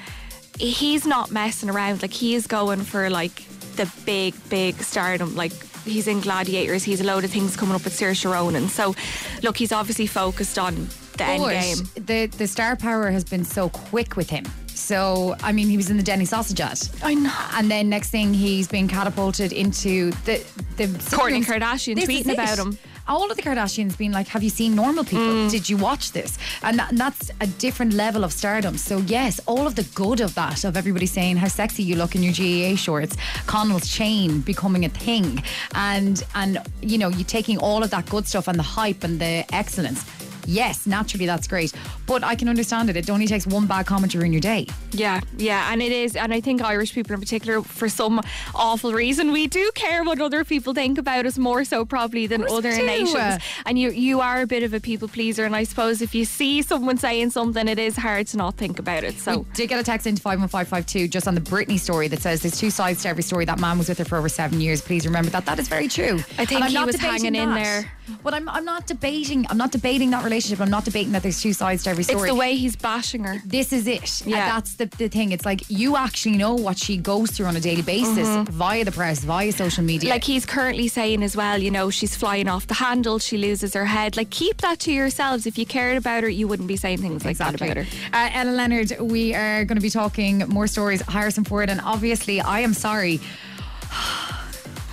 he's 0.58 1.06
not 1.06 1.30
messing 1.30 1.70
around. 1.70 2.02
Like 2.02 2.12
he 2.12 2.34
is 2.34 2.46
going 2.46 2.80
for 2.80 3.10
like 3.10 3.44
the 3.76 3.90
big, 4.04 4.34
big 4.48 4.76
stardom. 4.82 5.34
Like 5.34 5.52
he's 5.84 6.06
in 6.06 6.20
Gladiators. 6.20 6.84
He's 6.84 7.00
a 7.00 7.04
load 7.04 7.24
of 7.24 7.30
things 7.30 7.56
coming 7.56 7.74
up 7.74 7.84
with 7.84 7.98
Saoirse 7.98 8.30
Ronan. 8.30 8.68
So 8.68 8.94
look, 9.42 9.56
he's 9.56 9.72
obviously 9.72 10.06
focused 10.06 10.58
on 10.58 10.88
the 11.20 11.26
end 11.26 11.86
game. 11.96 12.04
The 12.06 12.26
the 12.36 12.46
star 12.46 12.76
power 12.76 13.10
has 13.10 13.24
been 13.24 13.44
so 13.44 13.68
quick 13.68 14.16
with 14.16 14.30
him. 14.30 14.44
So 14.74 15.36
I 15.42 15.52
mean, 15.52 15.68
he 15.68 15.76
was 15.76 15.90
in 15.90 15.96
the 15.96 16.02
Denny 16.02 16.24
Sausage 16.24 16.60
ad. 16.60 16.78
I 17.02 17.14
know. 17.14 17.32
And 17.54 17.70
then 17.70 17.88
next 17.88 18.10
thing, 18.10 18.32
he's 18.34 18.66
being 18.66 18.88
catapulted 18.88 19.52
into 19.52 20.10
the 20.24 20.42
the. 20.76 20.86
Kourtney 20.86 21.44
Kardashian 21.44 21.96
This 21.96 22.06
tweeting 22.06 22.28
it. 22.30 22.34
about 22.34 22.58
him. 22.58 22.78
All 23.08 23.28
of 23.28 23.36
the 23.36 23.42
Kardashians 23.42 23.98
being 23.98 24.12
like, 24.12 24.28
"Have 24.28 24.42
you 24.44 24.50
seen 24.50 24.74
normal 24.76 25.02
people? 25.02 25.26
Mm. 25.26 25.50
Did 25.50 25.68
you 25.68 25.76
watch 25.76 26.12
this?" 26.12 26.38
And, 26.62 26.78
that, 26.78 26.90
and 26.90 26.98
that's 26.98 27.30
a 27.40 27.46
different 27.46 27.92
level 27.94 28.22
of 28.22 28.32
stardom. 28.32 28.78
So 28.78 28.98
yes, 28.98 29.40
all 29.46 29.66
of 29.66 29.74
the 29.74 29.82
good 29.94 30.20
of 30.20 30.34
that, 30.36 30.64
of 30.64 30.76
everybody 30.76 31.06
saying 31.06 31.36
how 31.38 31.48
sexy 31.48 31.82
you 31.82 31.96
look 31.96 32.14
in 32.14 32.22
your 32.22 32.32
GAA 32.32 32.76
shorts, 32.76 33.16
Connell's 33.46 33.88
chain 33.88 34.40
becoming 34.42 34.84
a 34.84 34.88
thing, 34.88 35.42
and 35.74 36.22
and 36.36 36.58
you 36.82 36.98
know 36.98 37.08
you 37.08 37.24
taking 37.24 37.58
all 37.58 37.82
of 37.82 37.90
that 37.90 38.08
good 38.08 38.28
stuff 38.28 38.46
and 38.46 38.56
the 38.58 38.68
hype 38.78 39.02
and 39.02 39.20
the 39.20 39.44
excellence. 39.52 40.04
Yes, 40.50 40.86
naturally 40.86 41.26
that's 41.26 41.46
great. 41.46 41.72
But 42.06 42.24
I 42.24 42.34
can 42.34 42.48
understand 42.48 42.90
it. 42.90 42.96
It 42.96 43.08
only 43.10 43.26
takes 43.26 43.46
one 43.46 43.66
bad 43.66 43.86
comment 43.86 44.12
to 44.12 44.18
ruin 44.18 44.32
your 44.32 44.40
day. 44.40 44.66
Yeah, 44.92 45.20
yeah, 45.36 45.72
and 45.72 45.80
it 45.80 45.92
is, 45.92 46.16
and 46.16 46.32
I 46.34 46.40
think 46.40 46.62
Irish 46.62 46.92
people 46.92 47.14
in 47.14 47.20
particular, 47.20 47.62
for 47.62 47.88
some 47.88 48.20
awful 48.54 48.92
reason, 48.92 49.32
we 49.32 49.46
do 49.46 49.70
care 49.74 50.02
what 50.04 50.20
other 50.20 50.44
people 50.44 50.74
think 50.74 50.98
about 50.98 51.26
us 51.26 51.38
more 51.38 51.64
so 51.64 51.84
probably 51.84 52.26
than 52.26 52.44
other 52.50 52.70
nations. 52.76 53.42
And 53.66 53.78
you 53.78 53.90
you 53.90 54.20
are 54.20 54.40
a 54.42 54.46
bit 54.46 54.62
of 54.62 54.74
a 54.74 54.80
people 54.80 55.08
pleaser, 55.08 55.44
and 55.44 55.54
I 55.54 55.64
suppose 55.64 56.02
if 56.02 56.14
you 56.14 56.24
see 56.24 56.62
someone 56.62 56.96
saying 56.98 57.30
something, 57.30 57.68
it 57.68 57.78
is 57.78 57.96
hard 57.96 58.26
to 58.28 58.36
not 58.36 58.56
think 58.56 58.78
about 58.78 59.04
it. 59.04 59.18
So 59.18 59.38
We 59.40 59.46
did 59.54 59.68
get 59.68 59.78
a 59.80 59.84
text 59.84 60.06
into 60.06 60.20
51552 60.22 61.08
just 61.08 61.28
on 61.28 61.34
the 61.34 61.40
Britney 61.40 61.78
story 61.78 62.08
that 62.08 62.20
says 62.20 62.42
there's 62.42 62.58
two 62.58 62.70
sides 62.70 63.02
to 63.02 63.08
every 63.08 63.22
story. 63.22 63.44
That 63.44 63.58
man 63.60 63.78
was 63.78 63.88
with 63.88 63.98
her 63.98 64.04
for 64.04 64.16
over 64.16 64.28
seven 64.28 64.60
years. 64.60 64.80
Please 64.82 65.06
remember 65.06 65.30
that. 65.30 65.46
That 65.46 65.58
is 65.58 65.68
very 65.68 65.88
true. 65.88 66.16
I 66.38 66.44
think 66.44 66.52
And 66.52 66.64
I'm 66.64 66.70
he 66.70 66.74
not 66.74 66.86
was 66.86 66.96
hanging 66.96 67.34
in 67.34 67.50
that. 67.50 67.62
there. 67.62 67.92
But 68.24 68.34
I'm, 68.34 68.48
I'm 68.48 68.64
not 68.64 68.86
debating. 68.86 69.46
I'm 69.48 69.56
not 69.58 69.70
debating 69.70 70.10
that 70.10 70.24
relationship. 70.24 70.39
I'm 70.60 70.70
not 70.70 70.84
debating 70.84 71.12
that 71.12 71.22
there's 71.22 71.40
two 71.40 71.52
sides 71.52 71.82
to 71.84 71.90
every 71.90 72.04
story. 72.04 72.20
it's 72.28 72.32
the 72.32 72.34
way 72.38 72.56
he's 72.56 72.76
bashing 72.76 73.24
her. 73.24 73.42
this 73.44 73.72
is 73.72 73.86
it. 73.86 74.20
And 74.22 74.30
Yeah. 74.30 74.46
that's 74.54 74.74
the, 74.74 74.86
the 74.86 75.08
thing. 75.08 75.32
It's 75.32 75.44
like 75.44 75.62
you 75.68 75.96
actually 75.96 76.36
know 76.36 76.54
what 76.54 76.78
she 76.78 76.96
goes 76.96 77.30
through 77.30 77.46
on 77.46 77.56
a 77.56 77.60
daily 77.60 77.82
basis 77.82 78.28
via 78.50 78.84
the 78.84 78.92
press, 78.92 79.20
via 79.20 79.52
social 79.52 79.84
media. 79.84 80.08
Mm-hmm. 80.08 80.14
Like 80.14 80.24
he's 80.24 80.46
currently 80.46 80.88
saying 80.88 81.22
as 81.22 81.36
well, 81.36 81.58
you 81.60 81.70
know, 81.70 81.90
she's 81.90 82.14
flying 82.16 82.48
off 82.48 82.66
the 82.66 82.74
handle, 82.74 83.18
she 83.18 83.36
loses 83.38 83.74
her 83.74 83.84
head. 83.86 84.16
Like 84.16 84.30
keep 84.30 84.58
that 84.62 84.78
to 84.80 84.92
yourselves. 84.92 85.46
If 85.46 85.58
you 85.58 85.66
cared 85.66 85.96
about 85.96 86.22
her, 86.22 86.28
you 86.28 86.48
wouldn't 86.48 86.68
be 86.68 86.76
saying 86.76 86.98
things 86.98 87.24
like 87.24 87.38
that 87.38 87.54
about 87.54 87.76
her. 87.76 87.86
Uh, 88.12 88.30
Ellen 88.32 88.56
Leonard, 88.56 88.96
we 89.00 89.34
are 89.34 89.64
going 89.64 89.76
to 89.76 89.82
be 89.82 89.90
talking 89.90 90.38
more 90.48 90.66
stories. 90.66 91.02
Harrison 91.02 91.44
Ford, 91.44 91.68
and 91.70 91.80
obviously, 91.80 92.40
I 92.40 92.60
am 92.60 92.74
sorry. 92.74 93.18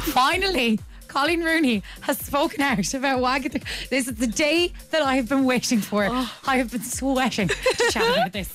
Finally, 0.07 0.79
Coleen 1.07 1.43
Rooney 1.43 1.83
has 2.01 2.17
spoken 2.19 2.61
out 2.61 2.93
about 2.93 3.19
Wagatha. 3.19 3.63
This 3.89 4.07
is 4.07 4.15
the 4.15 4.27
day 4.27 4.73
that 4.91 5.01
I 5.01 5.15
have 5.15 5.29
been 5.29 5.45
waiting 5.45 5.79
for. 5.79 6.07
Oh. 6.09 6.31
I 6.45 6.57
have 6.57 6.71
been 6.71 6.83
sweating 6.83 7.47
to 7.47 7.87
chat 7.91 8.03
about 8.17 8.33
this. 8.33 8.51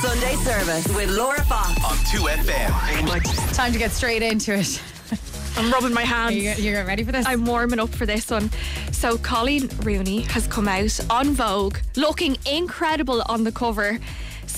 Sunday 0.00 0.36
service 0.36 0.86
with 0.94 1.10
Laura 1.16 1.44
Fox. 1.44 1.68
on 1.84 1.96
2FM. 2.06 3.54
Time 3.54 3.72
to 3.72 3.78
get 3.78 3.90
straight 3.90 4.22
into 4.22 4.54
it. 4.54 4.80
I'm 5.56 5.72
rubbing 5.72 5.92
my 5.92 6.04
hands. 6.04 6.36
you, 6.36 6.52
you 6.52 6.74
ready 6.76 7.02
for 7.02 7.10
this? 7.10 7.26
I'm 7.26 7.44
warming 7.44 7.80
up 7.80 7.88
for 7.88 8.06
this 8.06 8.30
one. 8.30 8.48
So 8.92 9.16
Coleen 9.18 9.84
Rooney 9.84 10.20
has 10.22 10.46
come 10.46 10.68
out 10.68 10.98
on 11.10 11.30
Vogue 11.30 11.78
looking 11.96 12.36
incredible 12.46 13.22
on 13.28 13.42
the 13.42 13.50
cover, 13.50 13.98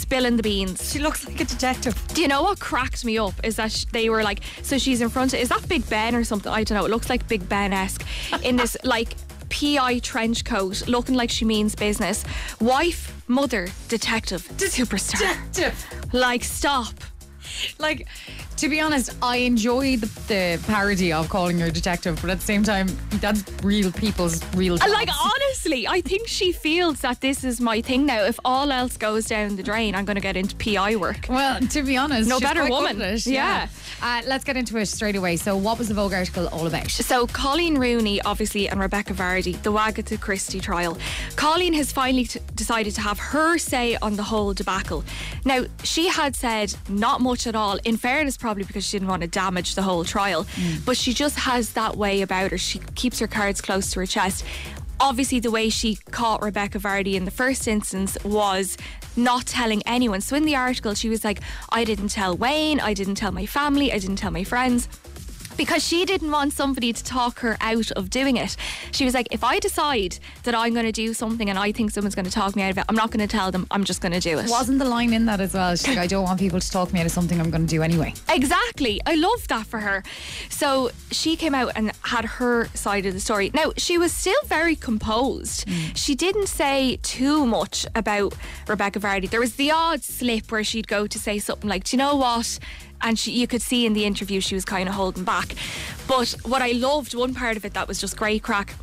spilling 0.00 0.36
the 0.36 0.42
beans. 0.42 0.90
she 0.92 0.98
looks 0.98 1.26
like 1.26 1.40
a 1.40 1.44
detective. 1.44 1.94
Do 2.14 2.22
you 2.22 2.28
know 2.28 2.42
what 2.42 2.58
cracked 2.60 3.04
me 3.04 3.18
up 3.18 3.34
is 3.44 3.56
that 3.56 3.72
sh- 3.72 3.84
they 3.92 4.08
were 4.08 4.22
like, 4.22 4.40
so 4.62 4.78
she's 4.78 5.00
in 5.00 5.08
front 5.08 5.32
of, 5.34 5.40
is 5.40 5.48
that 5.50 5.68
Big 5.68 5.88
Ben 5.88 6.14
or 6.14 6.24
something? 6.24 6.50
I 6.52 6.64
don't 6.64 6.76
know. 6.78 6.84
It 6.84 6.90
looks 6.90 7.08
like 7.10 7.26
Big 7.28 7.48
Ben 7.48 7.72
esque 7.72 8.04
in 8.42 8.56
this 8.56 8.76
like 8.84 9.14
PI 9.50 9.98
trench 9.98 10.44
coat, 10.44 10.86
looking 10.88 11.14
like 11.14 11.30
she 11.30 11.44
means 11.44 11.74
business. 11.74 12.24
Wife, 12.60 13.22
mother, 13.28 13.68
detective, 13.88 14.46
superstar. 14.56 15.18
Detective. 15.52 16.12
Like, 16.12 16.44
stop. 16.44 16.94
Like, 17.78 18.06
to 18.58 18.68
be 18.68 18.80
honest, 18.80 19.10
I 19.22 19.36
enjoy 19.38 19.96
the, 19.96 20.06
the 20.28 20.62
parody 20.66 21.12
of 21.12 21.28
calling 21.28 21.58
her 21.60 21.66
a 21.66 21.70
detective, 21.72 22.18
but 22.20 22.30
at 22.30 22.38
the 22.40 22.44
same 22.44 22.62
time, 22.62 22.88
that's 23.20 23.42
real 23.62 23.90
people's 23.92 24.42
real. 24.54 24.74
And, 24.82 24.92
Like 24.92 25.08
honestly, 25.22 25.86
I 25.88 26.00
think 26.00 26.28
she 26.28 26.52
feels 26.52 27.00
that 27.00 27.20
this 27.20 27.44
is 27.44 27.60
my 27.60 27.80
thing 27.80 28.06
now. 28.06 28.24
If 28.24 28.38
all 28.44 28.70
else 28.70 28.96
goes 28.96 29.26
down 29.26 29.56
the 29.56 29.62
drain, 29.62 29.94
I'm 29.94 30.04
going 30.04 30.16
to 30.16 30.20
get 30.20 30.36
into 30.36 30.54
PI 30.56 30.96
work. 30.96 31.26
Well, 31.28 31.60
to 31.60 31.82
be 31.82 31.96
honest, 31.96 32.28
No 32.28 32.40
better 32.40 32.68
woman. 32.68 33.00
it, 33.00 33.26
Yeah. 33.26 33.68
Uh, 34.02 34.22
let's 34.26 34.44
get 34.44 34.56
into 34.56 34.76
it 34.78 34.86
straight 34.86 35.16
away. 35.16 35.36
So, 35.36 35.56
what 35.56 35.78
was 35.78 35.88
the 35.88 35.94
Vogue 35.94 36.14
article 36.14 36.48
all 36.48 36.66
about? 36.66 36.90
So 36.90 37.26
Coleen 37.26 37.78
Rooney, 37.78 38.20
obviously, 38.22 38.68
and 38.68 38.80
Rebecca 38.80 39.12
Vardy, 39.14 39.60
the 39.62 39.72
Wagatha 39.72 40.18
Christie 40.20 40.60
trial. 40.60 40.96
Coleen 41.36 41.74
has 41.74 41.92
finally 41.92 42.24
t- 42.24 42.40
decided 42.54 42.94
to 42.94 43.00
have 43.00 43.18
her 43.18 43.58
say 43.58 43.96
on 44.02 44.16
the 44.16 44.22
whole 44.22 44.54
debacle. 44.54 45.04
Now, 45.44 45.64
she 45.82 46.08
had 46.08 46.34
said 46.36 46.74
not 46.88 47.20
much 47.20 47.39
at 47.46 47.54
all. 47.54 47.78
In 47.84 47.96
fairness, 47.96 48.36
probably 48.36 48.64
because 48.64 48.86
she 48.86 48.98
didn't 48.98 49.08
want 49.08 49.22
to 49.22 49.28
damage 49.28 49.74
the 49.74 49.82
whole 49.82 50.04
trial, 50.04 50.44
mm. 50.44 50.84
but 50.84 50.96
she 50.96 51.12
just 51.12 51.38
has 51.38 51.72
that 51.74 51.96
way 51.96 52.22
about 52.22 52.50
her. 52.50 52.58
She 52.58 52.80
keeps 52.94 53.18
her 53.18 53.26
cards 53.26 53.60
close 53.60 53.92
to 53.92 54.00
her 54.00 54.06
chest. 54.06 54.44
Obviously, 54.98 55.40
the 55.40 55.50
way 55.50 55.70
she 55.70 55.96
caught 56.10 56.42
Rebecca 56.42 56.78
Vardy 56.78 57.14
in 57.14 57.24
the 57.24 57.30
first 57.30 57.66
instance 57.66 58.18
was 58.22 58.76
not 59.16 59.46
telling 59.46 59.82
anyone. 59.86 60.20
So 60.20 60.36
in 60.36 60.44
the 60.44 60.56
article, 60.56 60.94
she 60.94 61.08
was 61.08 61.24
like, 61.24 61.40
I 61.70 61.84
didn't 61.84 62.08
tell 62.08 62.36
Wayne, 62.36 62.80
I 62.80 62.92
didn't 62.92 63.14
tell 63.14 63.32
my 63.32 63.46
family, 63.46 63.92
I 63.92 63.98
didn't 63.98 64.16
tell 64.16 64.30
my 64.30 64.44
friends 64.44 64.88
because 65.60 65.86
she 65.86 66.06
didn't 66.06 66.30
want 66.30 66.54
somebody 66.54 66.90
to 66.90 67.04
talk 67.04 67.40
her 67.40 67.58
out 67.60 67.90
of 67.90 68.08
doing 68.08 68.38
it. 68.38 68.56
She 68.92 69.04
was 69.04 69.12
like, 69.12 69.28
if 69.30 69.44
I 69.44 69.58
decide 69.58 70.18
that 70.44 70.54
I'm 70.54 70.72
going 70.72 70.86
to 70.86 70.92
do 70.92 71.12
something 71.12 71.50
and 71.50 71.58
I 71.58 71.70
think 71.70 71.90
someone's 71.90 72.14
going 72.14 72.24
to 72.24 72.30
talk 72.30 72.56
me 72.56 72.62
out 72.62 72.70
of 72.70 72.78
it, 72.78 72.84
I'm 72.88 72.96
not 72.96 73.10
going 73.10 73.20
to 73.20 73.30
tell 73.30 73.50
them. 73.50 73.66
I'm 73.70 73.84
just 73.84 74.00
going 74.00 74.12
to 74.12 74.20
do 74.20 74.38
it. 74.38 74.48
Wasn't 74.48 74.78
the 74.78 74.86
line 74.86 75.12
in 75.12 75.26
that 75.26 75.38
as 75.38 75.52
well? 75.52 75.76
She's 75.76 75.88
like, 75.88 75.98
I 75.98 76.06
don't 76.06 76.24
want 76.24 76.40
people 76.40 76.60
to 76.60 76.70
talk 76.70 76.94
me 76.94 77.00
out 77.00 77.04
of 77.04 77.12
something 77.12 77.38
I'm 77.38 77.50
going 77.50 77.66
to 77.66 77.68
do 77.68 77.82
anyway. 77.82 78.14
Exactly. 78.30 79.02
I 79.04 79.16
love 79.16 79.46
that 79.48 79.66
for 79.66 79.80
her. 79.80 80.02
So 80.48 80.92
she 81.10 81.36
came 81.36 81.54
out 81.54 81.72
and 81.76 81.92
had 82.04 82.24
her 82.24 82.68
side 82.72 83.04
of 83.04 83.12
the 83.12 83.20
story. 83.20 83.50
Now, 83.52 83.74
she 83.76 83.98
was 83.98 84.14
still 84.14 84.40
very 84.46 84.76
composed. 84.76 85.68
Mm. 85.68 85.94
She 85.94 86.14
didn't 86.14 86.46
say 86.46 86.98
too 87.02 87.44
much 87.44 87.84
about 87.94 88.34
Rebecca 88.66 88.98
Vardy. 88.98 89.28
There 89.28 89.40
was 89.40 89.56
the 89.56 89.70
odd 89.72 90.04
slip 90.04 90.50
where 90.50 90.64
she'd 90.64 90.88
go 90.88 91.06
to 91.06 91.18
say 91.18 91.38
something 91.38 91.68
like, 91.68 91.84
Do 91.84 91.96
you 91.96 91.98
know 91.98 92.16
what? 92.16 92.58
And 93.02 93.18
she, 93.18 93.32
you 93.32 93.46
could 93.46 93.62
see 93.62 93.86
in 93.86 93.92
the 93.92 94.04
interview 94.04 94.40
she 94.40 94.54
was 94.54 94.64
kind 94.64 94.88
of 94.88 94.94
holding 94.94 95.24
back. 95.24 95.54
But 96.06 96.34
what 96.44 96.62
I 96.62 96.72
loved, 96.72 97.14
one 97.14 97.34
part 97.34 97.56
of 97.56 97.64
it 97.64 97.74
that 97.74 97.88
was 97.88 98.00
just 98.00 98.16
great 98.16 98.42
craic, 98.42 98.74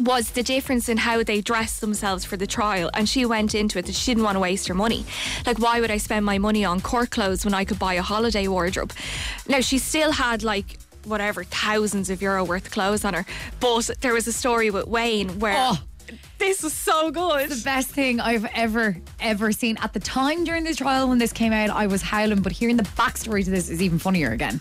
was 0.00 0.30
the 0.30 0.42
difference 0.42 0.88
in 0.88 0.96
how 0.96 1.22
they 1.22 1.40
dressed 1.40 1.80
themselves 1.80 2.24
for 2.24 2.36
the 2.36 2.46
trial. 2.46 2.90
And 2.94 3.08
she 3.08 3.26
went 3.26 3.54
into 3.54 3.78
it 3.78 3.86
that 3.86 3.94
she 3.94 4.10
didn't 4.12 4.24
want 4.24 4.36
to 4.36 4.40
waste 4.40 4.66
her 4.68 4.74
money. 4.74 5.04
Like, 5.46 5.58
why 5.58 5.80
would 5.80 5.90
I 5.90 5.98
spend 5.98 6.24
my 6.24 6.38
money 6.38 6.64
on 6.64 6.80
court 6.80 7.10
clothes 7.10 7.44
when 7.44 7.54
I 7.54 7.64
could 7.64 7.78
buy 7.78 7.94
a 7.94 8.02
holiday 8.02 8.48
wardrobe? 8.48 8.92
Now, 9.46 9.60
she 9.60 9.78
still 9.78 10.12
had 10.12 10.42
like 10.42 10.78
whatever 11.04 11.44
thousands 11.44 12.10
of 12.10 12.22
euro 12.22 12.44
worth 12.44 12.66
of 12.66 12.72
clothes 12.72 13.04
on 13.04 13.12
her. 13.14 13.26
But 13.60 13.90
there 14.00 14.14
was 14.14 14.26
a 14.26 14.32
story 14.32 14.70
with 14.70 14.86
Wayne 14.86 15.40
where 15.40 15.54
Oh. 15.56 15.78
This 16.42 16.62
was 16.62 16.72
so 16.72 17.10
good. 17.12 17.50
The 17.50 17.62
best 17.62 17.88
thing 17.88 18.18
I've 18.20 18.44
ever, 18.54 18.96
ever 19.20 19.52
seen. 19.52 19.76
At 19.80 19.92
the 19.92 20.00
time 20.00 20.42
during 20.42 20.64
this 20.64 20.76
trial 20.76 21.08
when 21.08 21.18
this 21.18 21.32
came 21.32 21.52
out, 21.52 21.70
I 21.70 21.86
was 21.86 22.02
howling, 22.02 22.42
but 22.42 22.50
hearing 22.50 22.76
the 22.76 22.82
backstory 22.82 23.44
to 23.44 23.50
this 23.50 23.70
is 23.70 23.80
even 23.80 24.00
funnier 24.00 24.32
again. 24.32 24.60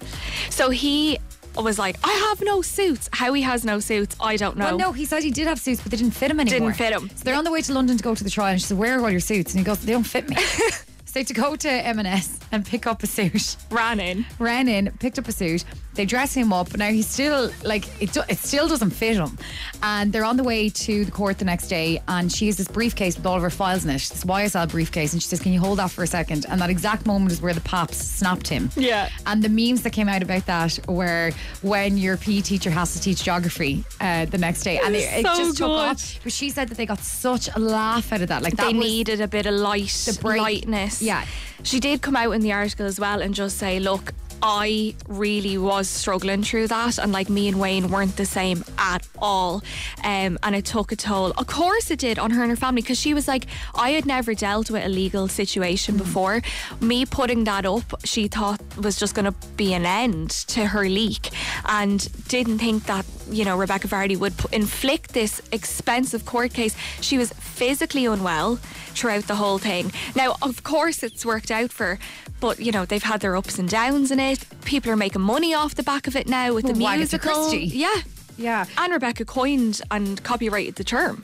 So 0.52 0.70
he 0.70 1.18
was 1.56 1.80
like, 1.80 1.98
I 2.04 2.12
have 2.30 2.42
no 2.42 2.62
suits. 2.62 3.10
How 3.12 3.34
he 3.34 3.42
has 3.42 3.66
no 3.66 3.80
suits, 3.80 4.16
I 4.20 4.38
don't 4.38 4.58
know. 4.58 4.66
Well, 4.66 4.78
no, 4.78 4.92
he 4.92 5.06
said 5.06 5.24
he 5.24 5.32
did 5.32 5.48
have 5.48 5.60
suits, 5.60 5.82
but 5.82 5.92
they 5.92 5.98
didn't 5.98 6.14
fit 6.14 6.30
him 6.30 6.40
anymore. 6.40 6.72
Didn't 6.72 6.78
fit 6.78 6.94
him. 6.94 7.10
So 7.16 7.24
they're 7.24 7.36
on 7.36 7.46
the 7.46 7.52
way 7.52 7.62
to 7.64 7.74
London 7.74 7.98
to 7.98 8.04
go 8.04 8.14
to 8.14 8.24
the 8.24 8.30
trial, 8.30 8.52
and 8.52 8.62
she 8.62 8.68
said, 8.68 8.78
"Where 8.78 9.00
are 9.00 9.02
all 9.02 9.10
your 9.10 9.20
suits?" 9.20 9.54
And 9.54 9.60
he 9.60 9.66
goes, 9.66 9.80
"They 9.80 9.92
don't 9.92 10.04
fit 10.04 10.30
me." 10.30 10.38
so 11.12 11.20
they 11.20 11.26
to 11.26 11.34
go 11.34 11.58
to 11.58 11.70
M&S 11.70 12.40
and 12.54 12.66
pick 12.66 12.88
up 12.88 13.04
a 13.04 13.08
suit. 13.08 13.58
Ran 13.70 14.00
in. 14.00 14.26
Ran 14.40 14.70
in, 14.70 14.92
picked 15.00 15.20
up 15.20 15.28
a 15.28 15.34
suit. 15.34 15.66
They 15.94 16.06
dress 16.06 16.34
him 16.34 16.54
up. 16.54 16.76
Now 16.78 16.90
he's 16.90 17.08
still 17.08 17.52
like 17.64 17.86
it. 18.02 18.14
Do, 18.14 18.22
it 18.30 18.38
still 18.38 18.70
doesn't 18.70 18.92
fit 18.92 19.18
him. 19.18 19.38
And 19.84 20.14
they're 20.14 20.24
on 20.24 20.38
the 20.38 20.44
way 20.44 20.70
to 20.70 21.04
the 21.04 21.12
court 21.12 21.38
the 21.38 21.44
next 21.44 21.68
day, 21.68 22.02
and 22.08 22.32
she 22.32 22.48
has 22.48 22.56
this 22.56 22.70
briefcase 22.70 23.18
with 23.18 23.26
all 23.26 23.36
of 23.36 23.42
her 23.42 23.50
files 23.50 23.84
in 23.84 23.90
it. 23.90 23.96
This 23.96 24.24
YSL 24.24 24.70
briefcase, 24.70 25.12
and 25.12 25.22
she 25.22 25.28
says, 25.28 25.42
"Can 25.42 25.52
you 25.52 25.60
hold 25.60 25.80
that 25.80 25.92
for 25.92 26.02
a 26.04 26.08
second? 26.08 26.46
And 26.48 26.62
that 26.62 26.70
exact 26.70 27.06
moment 27.06 27.34
is 27.34 27.42
where 27.42 27.54
the 27.54 27.62
paps 27.62 27.98
snapped 27.98 28.48
him. 28.48 28.70
Yeah. 28.78 29.10
And 29.26 29.44
the 29.44 29.50
memes 29.50 29.82
that 29.82 29.90
came 29.90 30.08
out 30.08 30.24
about 30.24 30.46
that 30.46 30.80
were 30.88 31.32
when 31.62 31.98
your 31.98 32.16
PE 32.16 32.40
teacher 32.40 32.70
has 32.70 32.94
to 32.94 33.02
teach 33.02 33.24
geography 33.24 33.84
uh, 34.00 34.26
the 34.26 34.38
next 34.38 34.64
day, 34.64 34.80
and 34.80 34.96
it, 34.96 35.00
it 35.00 35.26
so 35.26 35.36
just 35.36 35.58
took 35.58 35.68
good. 35.68 35.76
off. 35.76 36.20
But 36.24 36.32
she 36.32 36.50
said 36.50 36.70
that 36.70 36.78
they 36.78 36.86
got 36.86 37.00
such 37.00 37.50
a 37.54 37.60
laugh 37.60 38.14
out 38.14 38.22
of 38.22 38.30
that. 38.30 38.44
Like 38.44 38.56
that 38.56 38.68
they 38.68 38.78
was, 38.78 38.86
needed 38.86 39.20
a 39.20 39.28
bit 39.28 39.46
of 39.46 39.56
light, 39.56 40.06
the 40.08 40.18
break. 40.22 40.42
lightness. 40.42 41.01
Yeah. 41.02 41.26
She 41.64 41.80
did 41.80 42.02
come 42.02 42.16
out 42.16 42.32
in 42.32 42.42
the 42.42 42.54
article 42.54 42.86
as 42.86 43.00
well 43.00 43.22
and 43.22 43.34
just 43.34 43.58
say, 43.58 43.80
look, 43.80 44.14
I 44.44 44.96
really 45.08 45.58
was 45.58 45.88
struggling 45.88 46.44
through 46.44 46.68
that, 46.68 46.98
and 46.98 47.12
like 47.12 47.30
me 47.30 47.48
and 47.48 47.60
Wayne 47.60 47.90
weren't 47.90 48.18
the 48.18 48.26
same 48.26 48.64
at 48.78 49.08
all. 49.20 49.62
Um, 50.04 50.40
and 50.44 50.56
it 50.56 50.66
took 50.66 50.92
a 50.92 50.96
toll. 50.96 51.32
Of 51.38 51.48
course, 51.48 51.92
it 51.92 52.00
did 52.00 52.18
on 52.18 52.32
her 52.32 52.42
and 52.42 52.50
her 52.50 52.56
family 52.56 52.82
because 52.82 53.00
she 53.00 53.14
was 53.14 53.28
like, 53.28 53.46
I 53.76 53.92
had 53.92 54.06
never 54.06 54.34
dealt 54.34 54.72
with 54.72 54.84
a 54.84 54.90
legal 54.90 55.28
situation 55.28 55.98
before. 55.98 56.42
Me 56.80 57.06
putting 57.06 57.44
that 57.44 57.66
up, 57.66 57.84
she 58.04 58.28
thought 58.28 58.62
was 58.78 58.98
just 58.98 59.14
going 59.16 59.26
to 59.26 59.36
be 59.56 59.74
an 59.74 59.86
end 59.86 60.32
to 60.32 60.66
her 60.68 60.88
leak, 60.90 61.30
and 61.66 62.10
didn't 62.28 62.60
think 62.60 62.86
that 62.86 63.06
you 63.30 63.46
know 63.46 63.58
Rebecca 63.58 63.88
Vardy 63.88 64.18
would 64.18 64.34
inflict 64.52 65.14
this 65.14 65.42
expensive 65.52 66.26
court 66.26 66.54
case. 66.54 66.76
She 67.02 67.18
was 67.18 67.32
physically 67.34 68.06
unwell 68.06 68.56
throughout 68.94 69.26
the 69.28 69.36
whole 69.36 69.58
thing. 69.58 69.92
Now, 70.16 70.36
of 70.42 70.64
course, 70.64 71.04
it's 71.04 71.26
worked 71.26 71.52
out 71.52 71.72
for. 71.72 71.86
her, 71.86 72.00
But 72.40 72.60
you 72.60 72.72
know 72.72 72.86
they've 72.86 73.04
had 73.04 73.22
their 73.22 73.36
ups 73.36 73.60
and 73.60 73.70
downs 73.70 74.12
in 74.12 74.20
it. 74.20 74.31
People 74.66 74.92
are 74.92 74.96
making 74.98 75.22
money 75.22 75.54
off 75.54 75.76
the 75.76 75.84
back 75.84 76.08
of 76.08 76.16
it 76.16 76.28
now 76.28 76.54
with 76.54 76.66
the 76.66 76.74
Well, 76.74 76.82
Wagatha 76.94 76.98
musical. 76.98 77.34
Christie. 77.50 77.66
Yeah, 77.78 77.96
Yeah. 78.38 78.66
and 78.78 78.94
Rebecca 78.94 79.26
coined 79.26 79.82
and 79.92 80.24
copyrighted 80.24 80.76
the 80.76 80.84
term 80.84 81.22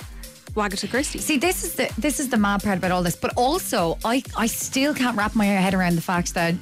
Wagatha 0.55 0.89
Christie. 0.89 1.19
See, 1.19 1.37
this 1.37 1.63
is 1.63 1.75
the 1.75 1.89
this 1.97 2.19
is 2.19 2.29
the 2.29 2.37
mad 2.37 2.63
part 2.63 2.77
about 2.79 2.91
all 2.91 3.03
this. 3.03 3.15
But 3.15 3.33
also, 3.35 3.97
I 4.03 4.23
I 4.35 4.47
still 4.47 4.93
can't 4.93 5.15
wrap 5.17 5.35
my 5.35 5.45
head 5.45 5.73
around 5.73 5.95
the 5.95 6.01
fact 6.01 6.33
that 6.33 6.55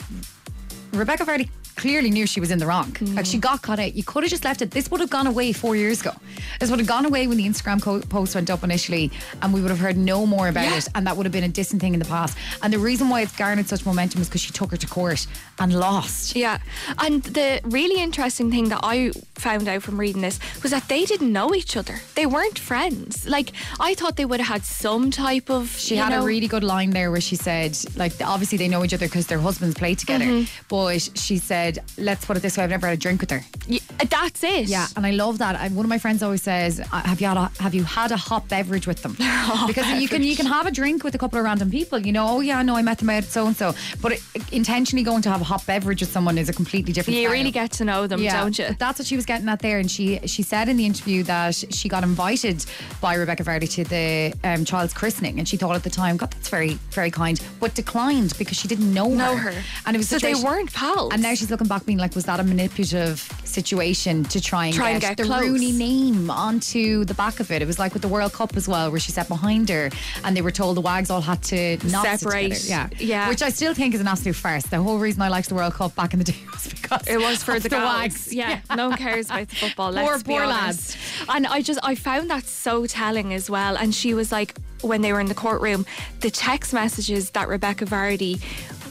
Rebecca 0.94 1.26
Vardy 1.26 1.50
clearly 1.76 2.10
knew 2.10 2.26
she 2.26 2.40
was 2.40 2.52
in 2.52 2.60
the 2.60 2.66
wrong. 2.66 2.96
Like 3.02 3.26
she 3.26 3.38
got 3.38 3.62
caught 3.62 3.80
out. 3.80 3.94
You 3.96 4.04
could 4.04 4.24
have 4.24 4.30
just 4.30 4.44
left 4.46 4.62
it. 4.62 4.72
This 4.72 4.90
would 4.92 5.00
have 5.02 5.10
gone 5.10 5.28
away 5.28 5.52
four 5.52 5.76
years 5.76 6.02
ago. 6.02 6.12
This 6.60 6.70
would 6.70 6.80
have 6.80 6.88
gone 6.88 7.06
away 7.06 7.28
when 7.28 7.38
the 7.38 7.46
Instagram 7.46 7.82
co- 7.82 8.00
post 8.02 8.36
went 8.36 8.50
up 8.50 8.64
initially, 8.64 9.12
and 9.42 9.54
we 9.54 9.62
would 9.62 9.70
have 9.70 9.80
heard 9.80 9.98
no 9.98 10.26
more 10.26 10.48
about 10.48 10.66
Yeah. 10.66 10.78
it. 10.78 10.88
And 10.96 11.06
that 11.08 11.16
would 11.18 11.26
have 11.26 11.34
been 11.34 11.44
a 11.44 11.50
distant 11.50 11.82
thing 11.82 11.94
in 11.94 12.00
the 12.00 12.06
past. 12.06 12.38
And 12.62 12.72
the 12.74 12.80
reason 12.80 13.10
why 13.10 13.22
it's 13.22 13.36
garnered 13.36 13.68
such 13.68 13.86
momentum 13.86 14.22
is 14.22 14.28
because 14.30 14.42
she 14.42 14.52
took 14.52 14.72
her 14.72 14.78
to 14.78 14.88
court 14.88 15.26
and 15.60 15.74
lost. 15.74 16.36
Yeah. 16.36 16.60
And 17.00 17.24
the 17.24 17.60
really 17.66 18.02
interesting 18.02 18.50
thing 18.52 18.70
that 18.70 18.80
I 18.84 19.12
found 19.36 19.68
out 19.68 19.84
from 19.84 20.00
reading 20.00 20.22
this 20.22 20.40
was 20.62 20.72
that 20.72 20.88
they 20.88 21.06
didn't 21.06 21.32
know 21.32 21.54
each 21.54 21.76
other. 21.78 22.00
They 22.16 22.26
weren't 22.26 22.60
friends. 22.60 23.28
Like, 23.28 23.52
I 23.80 23.94
thought 23.96 24.16
they 24.16 24.26
would 24.26 24.40
have 24.40 24.48
had 24.56 24.64
some 24.66 25.12
type 25.12 25.50
of. 25.50 25.76
She 25.78 25.96
had 25.98 26.10
know, 26.12 26.22
a 26.22 26.26
really 26.26 26.48
good 26.48 26.64
line 26.64 26.92
there 26.92 27.12
where 27.12 27.22
she 27.22 27.36
said, 27.36 27.78
like, 27.96 28.14
obviously 28.24 28.58
they 28.58 28.68
know 28.68 28.84
each 28.86 28.94
other 28.94 29.08
because 29.08 29.28
their 29.28 29.40
husbands 29.40 29.76
play 29.76 29.96
together. 29.96 30.26
Mm-hmm. 30.26 30.66
But 30.70 31.10
she 31.16 31.38
said, 31.38 31.65
let's 31.98 32.26
put 32.26 32.38
it 32.38 32.42
this 32.42 32.58
way: 32.58 32.64
I've 32.64 32.70
never 32.70 32.88
had 32.88 32.98
a 32.98 33.02
drink 33.02 33.22
with 33.22 33.32
her. 33.32 33.42
Yeah, 33.68 33.80
that's 34.10 34.44
it. 34.44 34.68
Yeah, 34.68 34.88
and 34.96 35.06
I 35.06 35.12
love 35.12 35.38
that. 35.40 35.56
I, 35.56 35.68
one 35.70 35.86
of 35.86 35.90
my 35.90 35.98
friends 35.98 36.24
always 36.24 36.42
says, 36.44 36.80
uh, 36.80 37.02
"Have 37.02 37.22
you 37.22 37.28
had 37.28 37.38
a, 37.38 37.52
have 37.62 37.74
you 37.74 37.84
had 37.84 38.12
a 38.12 38.18
hot 38.18 38.48
beverage 38.50 38.88
with 38.88 39.02
them?" 39.04 39.14
because 39.68 40.02
you 40.02 40.08
can 40.08 40.24
you 40.24 40.36
can 40.36 40.46
have 40.46 40.66
a 40.66 40.72
drink 40.72 41.04
with 41.04 41.16
a 41.16 41.18
couple 41.18 41.40
of 41.40 41.46
random 41.46 41.72
people. 41.72 42.00
You 42.00 42.12
know, 42.12 42.28
oh 42.28 42.40
yeah, 42.42 42.62
no, 42.62 42.76
I 42.76 42.82
met 42.82 43.00
them 43.00 43.10
out 43.10 43.24
at 43.24 43.30
so 43.30 43.48
and 43.48 43.56
so. 43.56 43.74
But 44.02 44.14
it, 44.14 44.22
intentionally 44.52 45.04
going 45.04 45.22
to 45.24 45.30
have 45.30 45.42
a 45.42 45.46
hot 45.46 45.66
beverage 45.66 46.02
with 46.02 46.12
someone 46.12 46.38
is 46.38 46.50
a 46.50 46.54
completely 46.54 46.94
different. 46.94 47.16
Thing. 47.16 47.24
You 47.24 47.30
style. 47.30 47.38
really 47.40 47.52
get 47.52 47.72
to 47.74 47.86
know 47.86 48.08
them, 48.08 48.24
don't 48.24 48.58
you? 48.58 48.68
That's 48.78 49.00
what 49.00 49.08
she 49.08 49.16
was 49.16 49.26
getting 49.26 49.48
at 49.50 49.60
there, 49.60 49.80
and 49.80 49.90
she 49.90 50.20
she 50.26 50.44
said 50.44 50.70
in 50.70 50.78
the 50.78 50.86
interview 50.86 51.24
that 51.24 51.56
she 51.56 51.90
got 51.90 52.04
invited 52.04 52.66
by 53.02 53.16
Rebecca 53.16 53.44
Vardy 53.44 53.70
to 53.72 53.84
the 53.84 54.34
um, 54.44 54.66
child's 54.66 54.94
christening, 54.94 55.40
and 55.40 55.48
she 55.48 55.58
thought 55.58 55.76
at 55.76 55.84
the 55.84 55.90
time, 55.90 56.18
God, 56.18 56.32
that's 56.32 56.50
very 56.50 56.74
very 56.92 57.12
kind, 57.12 57.40
but 57.60 57.74
declined 57.76 58.34
because 58.38 58.58
she 58.58 58.68
didn't 58.68 58.94
know, 58.94 59.08
Know 59.10 59.36
her. 59.36 59.54
and 59.86 59.96
it 59.96 60.00
was 60.00 60.10
So 60.10 60.20
they 60.20 60.36
weren't 60.36 60.74
pals. 60.74 61.14
And 61.14 61.22
now 61.22 61.34
she's 61.36 61.52
looking 61.56 61.68
back, 61.68 61.86
being 61.86 61.98
like, 61.98 62.14
was 62.16 62.26
that 62.26 62.40
a 62.40 62.44
manipulative 62.44 63.20
situation 63.44 64.24
to 64.26 64.42
try 64.42 64.66
and 64.66 64.76
Try 64.76 64.88
get, 64.88 64.94
and 64.94 65.02
get 65.02 65.18
the 65.18 65.24
close. 65.24 65.42
Rooney 65.48 65.72
name 65.72 66.30
onto 66.30 67.06
the 67.06 67.14
back 67.14 67.40
of 67.40 67.50
it? 67.52 67.62
It 67.62 67.66
was 67.66 67.80
like 67.80 67.94
with 67.94 68.02
the 68.02 68.08
World 68.08 68.34
Cup 68.34 68.56
as 68.58 68.68
well, 68.68 68.92
where 68.92 69.00
she 69.00 69.12
sat 69.12 69.28
behind 69.28 69.70
her, 69.70 69.90
and 70.24 70.36
they 70.36 70.42
were 70.42 70.52
told 70.52 70.76
the 70.78 70.82
Wags 70.82 71.10
all 71.10 71.22
had 71.22 71.42
to 71.44 71.78
not 71.90 72.06
Separate. 72.20 72.64
Yeah, 72.66 72.90
Yeah. 73.00 73.30
Which 73.30 73.42
I 73.42 73.50
still 73.50 73.74
think 73.74 73.94
is 73.96 74.02
an 74.02 74.08
absolute 74.08 74.36
farce. 74.36 74.66
The 74.66 74.82
whole 74.82 75.00
reason 75.00 75.22
I 75.22 75.30
liked 75.30 75.50
the 75.50 75.56
World 75.56 75.74
Cup 75.74 75.96
back 75.96 76.14
in 76.14 76.20
the 76.20 76.26
day 76.32 76.36
was 76.52 76.68
because 76.68 77.08
It 77.08 77.18
was 77.20 77.42
for 77.44 77.60
the, 77.60 77.70
the. 77.70 77.78
Wags. 77.78 78.34
Yeah, 78.34 78.60
no 78.76 78.90
one 78.90 78.98
cares 78.98 79.30
about 79.30 79.48
the 79.48 79.56
football. 79.56 79.92
Let's 79.94 80.08
Poor- 80.10 80.18
be 80.20 80.24
poor 80.40 80.44
honest. 80.44 80.98
And 81.30 81.48
I 81.48 81.62
just 81.62 81.80
I 81.84 81.96
found 81.96 82.30
that 82.30 82.46
so 82.46 82.86
telling 82.86 83.34
as 83.34 83.50
well. 83.50 83.78
And 83.78 83.96
she 83.96 84.14
was 84.14 84.32
like, 84.32 84.56
when 84.82 85.02
they 85.02 85.14
were 85.14 85.20
in 85.22 85.28
the 85.28 85.36
courtroom, 85.36 85.86
the 86.20 86.30
text 86.30 86.74
messages 86.74 87.32
that 87.32 87.48
Rebecca 87.48 87.86
Vardy 87.86 88.42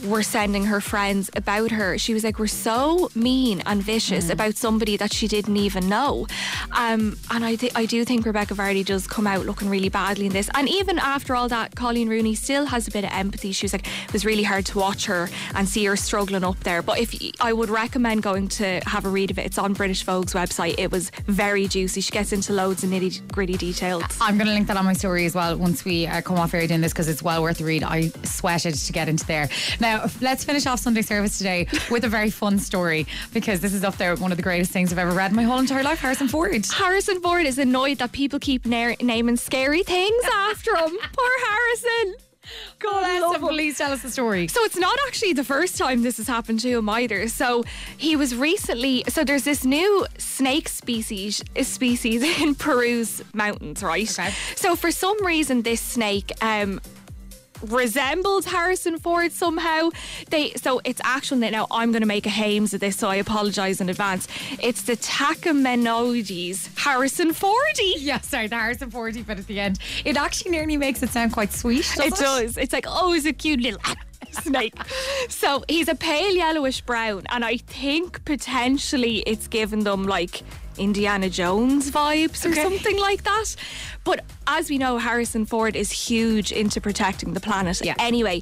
were 0.05 0.23
sending 0.23 0.65
her 0.65 0.79
friends 0.81 1.29
about 1.35 1.71
her. 1.71 1.97
She 1.97 2.13
was 2.13 2.23
like, 2.23 2.39
"We're 2.39 2.47
so 2.47 3.09
mean 3.15 3.61
and 3.65 3.81
Mm. 3.81 3.85
vicious 3.85 4.29
about 4.29 4.55
somebody 4.57 4.97
that 4.97 5.13
she 5.13 5.27
didn't 5.27 5.57
even 5.57 5.89
know." 5.89 6.27
Um, 6.71 7.17
and 7.31 7.43
I 7.45 7.55
th- 7.55 7.71
I 7.75 7.85
do 7.85 8.03
think 8.05 8.25
Rebecca 8.25 8.53
Vardy 8.55 8.83
does 8.85 9.07
come 9.07 9.27
out 9.27 9.45
looking 9.45 9.69
really 9.69 9.89
badly 9.89 10.25
in 10.27 10.31
this. 10.33 10.49
And 10.53 10.67
even 10.69 10.99
after 10.99 11.35
all 11.35 11.47
that, 11.49 11.75
Coleen 11.75 12.07
Rooney 12.09 12.35
still 12.35 12.65
has 12.67 12.87
a 12.87 12.91
bit 12.91 13.03
of 13.03 13.11
empathy. 13.11 13.51
She 13.51 13.65
was 13.65 13.73
like, 13.73 13.87
"It 14.05 14.13
was 14.13 14.25
really 14.25 14.43
hard 14.43 14.65
to 14.67 14.79
watch 14.79 15.05
her 15.05 15.29
and 15.55 15.67
see 15.67 15.85
her 15.85 15.95
struggling 15.95 16.43
up 16.43 16.59
there." 16.63 16.81
But 16.81 16.99
if 16.99 17.13
y- 17.19 17.31
I 17.39 17.53
would 17.53 17.69
recommend 17.69 18.23
going 18.23 18.47
to 18.49 18.79
have 18.85 19.05
a 19.05 19.09
read 19.09 19.31
of 19.31 19.39
it, 19.39 19.45
it's 19.45 19.57
on 19.57 19.73
British 19.73 20.03
Vogue's 20.05 20.33
website. 20.33 20.75
It 20.77 20.91
was 20.91 21.11
very 21.27 21.67
juicy. 21.67 22.01
She 22.01 22.11
gets 22.11 22.31
into 22.31 22.53
loads 22.53 22.83
of 22.83 22.89
nitty 22.89 23.31
gritty 23.31 23.57
details. 23.57 24.03
I'm 24.21 24.37
going 24.37 24.47
to 24.47 24.53
link 24.53 24.67
that 24.67 24.77
on 24.77 24.85
my 24.85 24.93
story 24.93 25.25
as 25.25 25.35
well 25.35 25.55
once 25.57 25.83
we 25.85 26.07
uh, 26.07 26.21
come 26.21 26.37
off 26.39 26.53
air 26.53 26.67
doing 26.67 26.81
this 26.81 26.91
because 26.93 27.07
it's 27.07 27.23
well 27.23 27.41
worth 27.41 27.57
the 27.59 27.65
read. 27.65 27.83
I 27.83 28.11
sweated 28.23 28.75
to 28.75 28.93
get 28.93 29.07
into 29.09 29.25
there. 29.25 29.49
Now, 29.79 29.94
let's 30.21 30.43
finish 30.43 30.65
off 30.65 30.79
Sunday 30.79 31.01
service 31.01 31.37
today 31.37 31.67
with 31.89 32.03
a 32.03 32.09
very 32.09 32.29
fun 32.29 32.59
story 32.59 33.05
because 33.33 33.59
this 33.59 33.73
is 33.73 33.83
up 33.83 33.97
there 33.97 34.15
one 34.15 34.31
of 34.31 34.37
the 34.37 34.43
greatest 34.43 34.71
things 34.71 34.91
I've 34.91 34.99
ever 34.99 35.11
read 35.11 35.31
in 35.31 35.35
my 35.35 35.43
whole 35.43 35.59
entire 35.59 35.83
life 35.83 35.99
Harrison 35.99 36.27
Ford. 36.27 36.65
Harrison 36.65 37.21
Ford 37.21 37.45
is 37.45 37.57
annoyed 37.57 37.97
that 37.99 38.11
people 38.11 38.39
keep 38.39 38.65
na- 38.65 38.95
naming 39.01 39.37
scary 39.37 39.83
things 39.83 40.23
after 40.33 40.75
him. 40.75 40.97
Poor 41.13 41.31
Harrison. 41.47 42.15
God, 42.79 43.21
love 43.21 43.41
him. 43.41 43.47
Please 43.47 43.77
tell 43.77 43.91
us 43.91 44.01
the 44.01 44.11
story. 44.11 44.47
So 44.47 44.63
it's 44.63 44.77
not 44.77 44.97
actually 45.07 45.33
the 45.33 45.43
first 45.43 45.77
time 45.77 46.03
this 46.03 46.17
has 46.17 46.27
happened 46.27 46.59
to 46.61 46.77
him 46.77 46.89
either. 46.89 47.27
So 47.27 47.63
he 47.97 48.15
was 48.15 48.35
recently 48.35 49.03
so 49.07 49.23
there's 49.23 49.43
this 49.43 49.65
new 49.65 50.05
snake 50.17 50.69
species 50.69 51.43
species 51.61 52.21
in 52.41 52.55
Peru's 52.55 53.23
mountains, 53.33 53.81
right? 53.81 54.09
Okay. 54.19 54.31
So 54.55 54.75
for 54.75 54.91
some 54.91 55.25
reason 55.25 55.63
this 55.63 55.81
snake 55.81 56.31
um 56.41 56.79
resembled 57.71 58.45
Harrison 58.45 58.97
Ford 58.99 59.31
somehow. 59.31 59.89
They 60.29 60.51
so 60.53 60.81
it's 60.83 61.01
actual 61.03 61.37
now 61.37 61.67
I'm 61.71 61.91
going 61.91 62.01
to 62.01 62.07
make 62.07 62.25
a 62.25 62.29
hames 62.29 62.73
of 62.73 62.79
this, 62.79 62.97
so 62.97 63.07
I 63.09 63.15
apologise 63.15 63.81
in 63.81 63.89
advance. 63.89 64.27
It's 64.61 64.83
the 64.83 64.95
Tachymenoides 64.97 66.77
Harrison 66.77 67.33
Fordy. 67.33 67.95
Yeah, 67.97 68.19
sorry, 68.21 68.47
the 68.47 68.55
Harrison 68.55 68.91
Ford 68.91 69.15
bit 69.25 69.39
at 69.39 69.47
the 69.47 69.59
end. 69.59 69.79
It 70.03 70.17
actually 70.17 70.51
nearly 70.51 70.77
makes 70.77 71.01
it 71.03 71.09
sound 71.09 71.33
quite 71.33 71.51
sweet. 71.51 71.85
doesn't 71.95 72.13
It 72.13 72.15
does. 72.15 72.57
It's 72.57 72.73
like, 72.73 72.85
oh, 72.87 73.13
he's 73.13 73.25
a 73.25 73.33
cute 73.33 73.61
little 73.61 73.79
snake. 74.31 74.73
So 75.29 75.63
he's 75.67 75.87
a 75.87 75.95
pale 75.95 76.35
yellowish 76.35 76.81
brown, 76.81 77.23
and 77.29 77.45
I 77.45 77.57
think 77.57 78.23
potentially 78.25 79.19
it's 79.19 79.47
given 79.47 79.79
them 79.83 80.03
like 80.03 80.43
Indiana 80.77 81.29
Jones 81.29 81.91
vibes 81.91 82.45
or 82.45 82.49
Okay. 82.49 82.63
something 82.63 82.97
like 82.99 83.23
that. 83.23 83.55
But 84.03 84.23
as 84.47 84.69
we 84.69 84.77
know, 84.77 84.97
Harrison 84.97 85.45
Ford 85.45 85.75
is 85.75 85.91
huge 85.91 86.51
into 86.51 86.79
protecting 86.81 87.33
the 87.33 87.39
planet. 87.39 87.81
Yeah. 87.83 87.95
Anyway. 87.99 88.41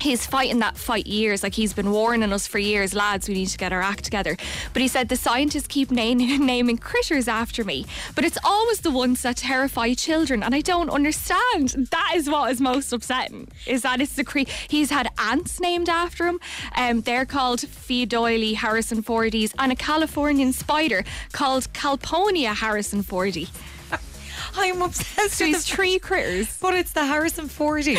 He's 0.00 0.26
fighting 0.26 0.58
that 0.58 0.76
fight 0.76 1.06
years. 1.06 1.42
Like 1.42 1.54
he's 1.54 1.72
been 1.72 1.90
warning 1.90 2.32
us 2.32 2.46
for 2.46 2.58
years, 2.58 2.94
lads, 2.94 3.28
we 3.28 3.34
need 3.34 3.48
to 3.48 3.58
get 3.58 3.72
our 3.72 3.80
act 3.80 4.04
together. 4.04 4.36
But 4.72 4.82
he 4.82 4.88
said 4.88 5.08
the 5.08 5.16
scientists 5.16 5.66
keep 5.66 5.90
naming, 5.90 6.44
naming 6.46 6.78
critters 6.78 7.28
after 7.28 7.64
me, 7.64 7.86
but 8.14 8.24
it's 8.24 8.38
always 8.44 8.80
the 8.80 8.90
ones 8.90 9.22
that 9.22 9.38
terrify 9.38 9.94
children, 9.94 10.42
and 10.42 10.54
I 10.54 10.60
don't 10.60 10.90
understand. 10.90 11.88
That 11.90 12.12
is 12.14 12.28
what 12.28 12.50
is 12.50 12.60
most 12.60 12.92
upsetting. 12.92 13.48
Is 13.66 13.82
that 13.82 14.00
it's 14.00 14.14
the 14.16 14.24
cre- 14.24 14.50
he's 14.68 14.90
had 14.90 15.08
ants 15.18 15.60
named 15.60 15.88
after 15.88 16.26
him. 16.26 16.40
Um, 16.76 17.00
they're 17.00 17.26
called 17.26 17.60
Pheidole 17.60 18.54
Harrison 18.54 19.02
Fordies, 19.02 19.54
and 19.58 19.72
a 19.72 19.76
Californian 19.76 20.52
spider 20.52 21.04
called 21.32 21.72
Calponia 21.72 22.54
Harrison 22.54 23.02
Fordy. 23.02 23.48
I'm 24.56 24.82
obsessed 24.82 25.40
with 25.40 25.48
he's 25.48 25.64
the 25.64 25.74
three 25.76 25.98
critters. 25.98 26.58
But 26.60 26.74
it's 26.74 26.92
the 26.92 27.04
Harrison 27.04 27.48
Ford. 27.48 27.84
yeah, 27.86 27.98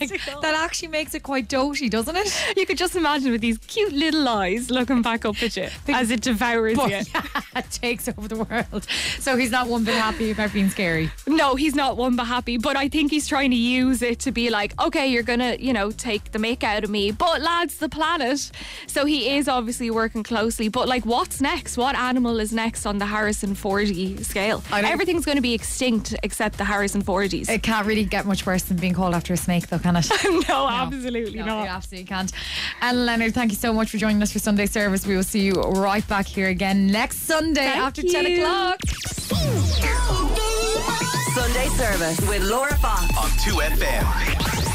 like, 0.00 0.08
that 0.40 0.54
actually 0.56 0.88
makes 0.88 1.14
it 1.14 1.22
quite 1.22 1.48
doty, 1.48 1.88
doesn't 1.88 2.16
it? 2.16 2.54
You 2.56 2.66
could 2.66 2.78
just 2.78 2.96
imagine 2.96 3.32
with 3.32 3.40
these 3.40 3.58
cute 3.58 3.92
little 3.92 4.26
eyes 4.28 4.70
looking 4.70 5.02
back 5.02 5.24
up 5.24 5.40
at 5.42 5.56
you 5.56 5.68
as 5.88 6.10
it 6.10 6.20
devours 6.22 6.76
But 6.76 6.90
you. 6.90 7.20
it 7.56 7.70
takes 7.70 8.08
over 8.08 8.28
the 8.28 8.36
world. 8.44 8.84
So 9.18 9.36
he's 9.36 9.50
not 9.50 9.66
one 9.68 9.84
bit 9.84 9.94
happy 9.94 10.30
about 10.30 10.52
being 10.52 10.70
scary. 10.70 11.10
No, 11.26 11.54
he's 11.54 11.74
not 11.74 11.96
one 11.96 12.16
bit 12.16 12.26
happy, 12.26 12.56
but 12.58 12.76
I 12.76 12.88
think 12.88 13.10
he's 13.10 13.26
trying 13.28 13.50
to 13.50 13.56
use 13.56 14.02
it 14.02 14.18
to 14.20 14.32
be 14.32 14.50
like, 14.50 14.80
okay, 14.80 15.06
you're 15.06 15.22
gonna, 15.22 15.56
you 15.58 15.72
know, 15.72 15.90
take 15.90 16.32
the 16.32 16.38
mick 16.38 16.62
out 16.62 16.84
of 16.84 16.90
me, 16.90 17.10
but 17.10 17.40
lads, 17.42 17.76
the 17.76 17.88
planet. 17.88 18.50
So 18.86 19.04
he 19.04 19.34
is 19.36 19.48
obviously 19.48 19.90
working 19.90 20.22
closely, 20.22 20.68
but 20.68 20.88
like, 20.88 21.04
what's 21.04 21.40
next? 21.40 21.76
What 21.76 21.96
animal 21.96 22.40
is 22.40 22.52
next 22.52 22.86
on 22.86 22.98
the 22.98 23.06
Harrison 23.06 23.54
Fordy 23.54 24.22
scale? 24.22 24.62
I 24.70 24.80
don't- 24.80 24.90
Everything's 24.90 25.24
going 25.24 25.31
to 25.36 25.42
be 25.42 25.54
extinct 25.54 26.14
except 26.22 26.58
the 26.58 26.64
Harrison 26.64 27.02
Fordies. 27.02 27.48
It 27.48 27.62
can't 27.62 27.86
really 27.86 28.04
get 28.04 28.26
much 28.26 28.44
worse 28.46 28.62
than 28.62 28.76
being 28.76 28.94
called 28.94 29.14
after 29.14 29.32
a 29.32 29.36
snake, 29.36 29.68
though, 29.68 29.78
can 29.78 29.96
it? 29.96 30.06
no, 30.48 30.68
absolutely 30.68 31.38
No, 31.38 31.46
not. 31.46 31.62
You 31.64 31.68
absolutely 31.68 32.06
can't. 32.06 32.32
And 32.80 33.06
Leonard, 33.06 33.34
thank 33.34 33.50
you 33.52 33.56
so 33.56 33.72
much 33.72 33.90
for 33.90 33.98
joining 33.98 34.22
us 34.22 34.32
for 34.32 34.38
Sunday 34.38 34.66
service. 34.66 35.06
We 35.06 35.16
will 35.16 35.22
see 35.22 35.40
you 35.40 35.54
right 35.54 36.06
back 36.08 36.26
here 36.26 36.48
again 36.48 36.86
next 36.86 37.18
Sunday 37.20 37.60
Thank 37.64 37.82
after 37.84 38.02
10 38.02 38.26
o'clock. 38.26 38.80
Sunday 41.34 41.68
service 41.68 42.20
with 42.28 42.42
Laura 42.42 42.76
Fox. 42.78 43.02
on 43.16 43.28
2FM. 43.40 44.71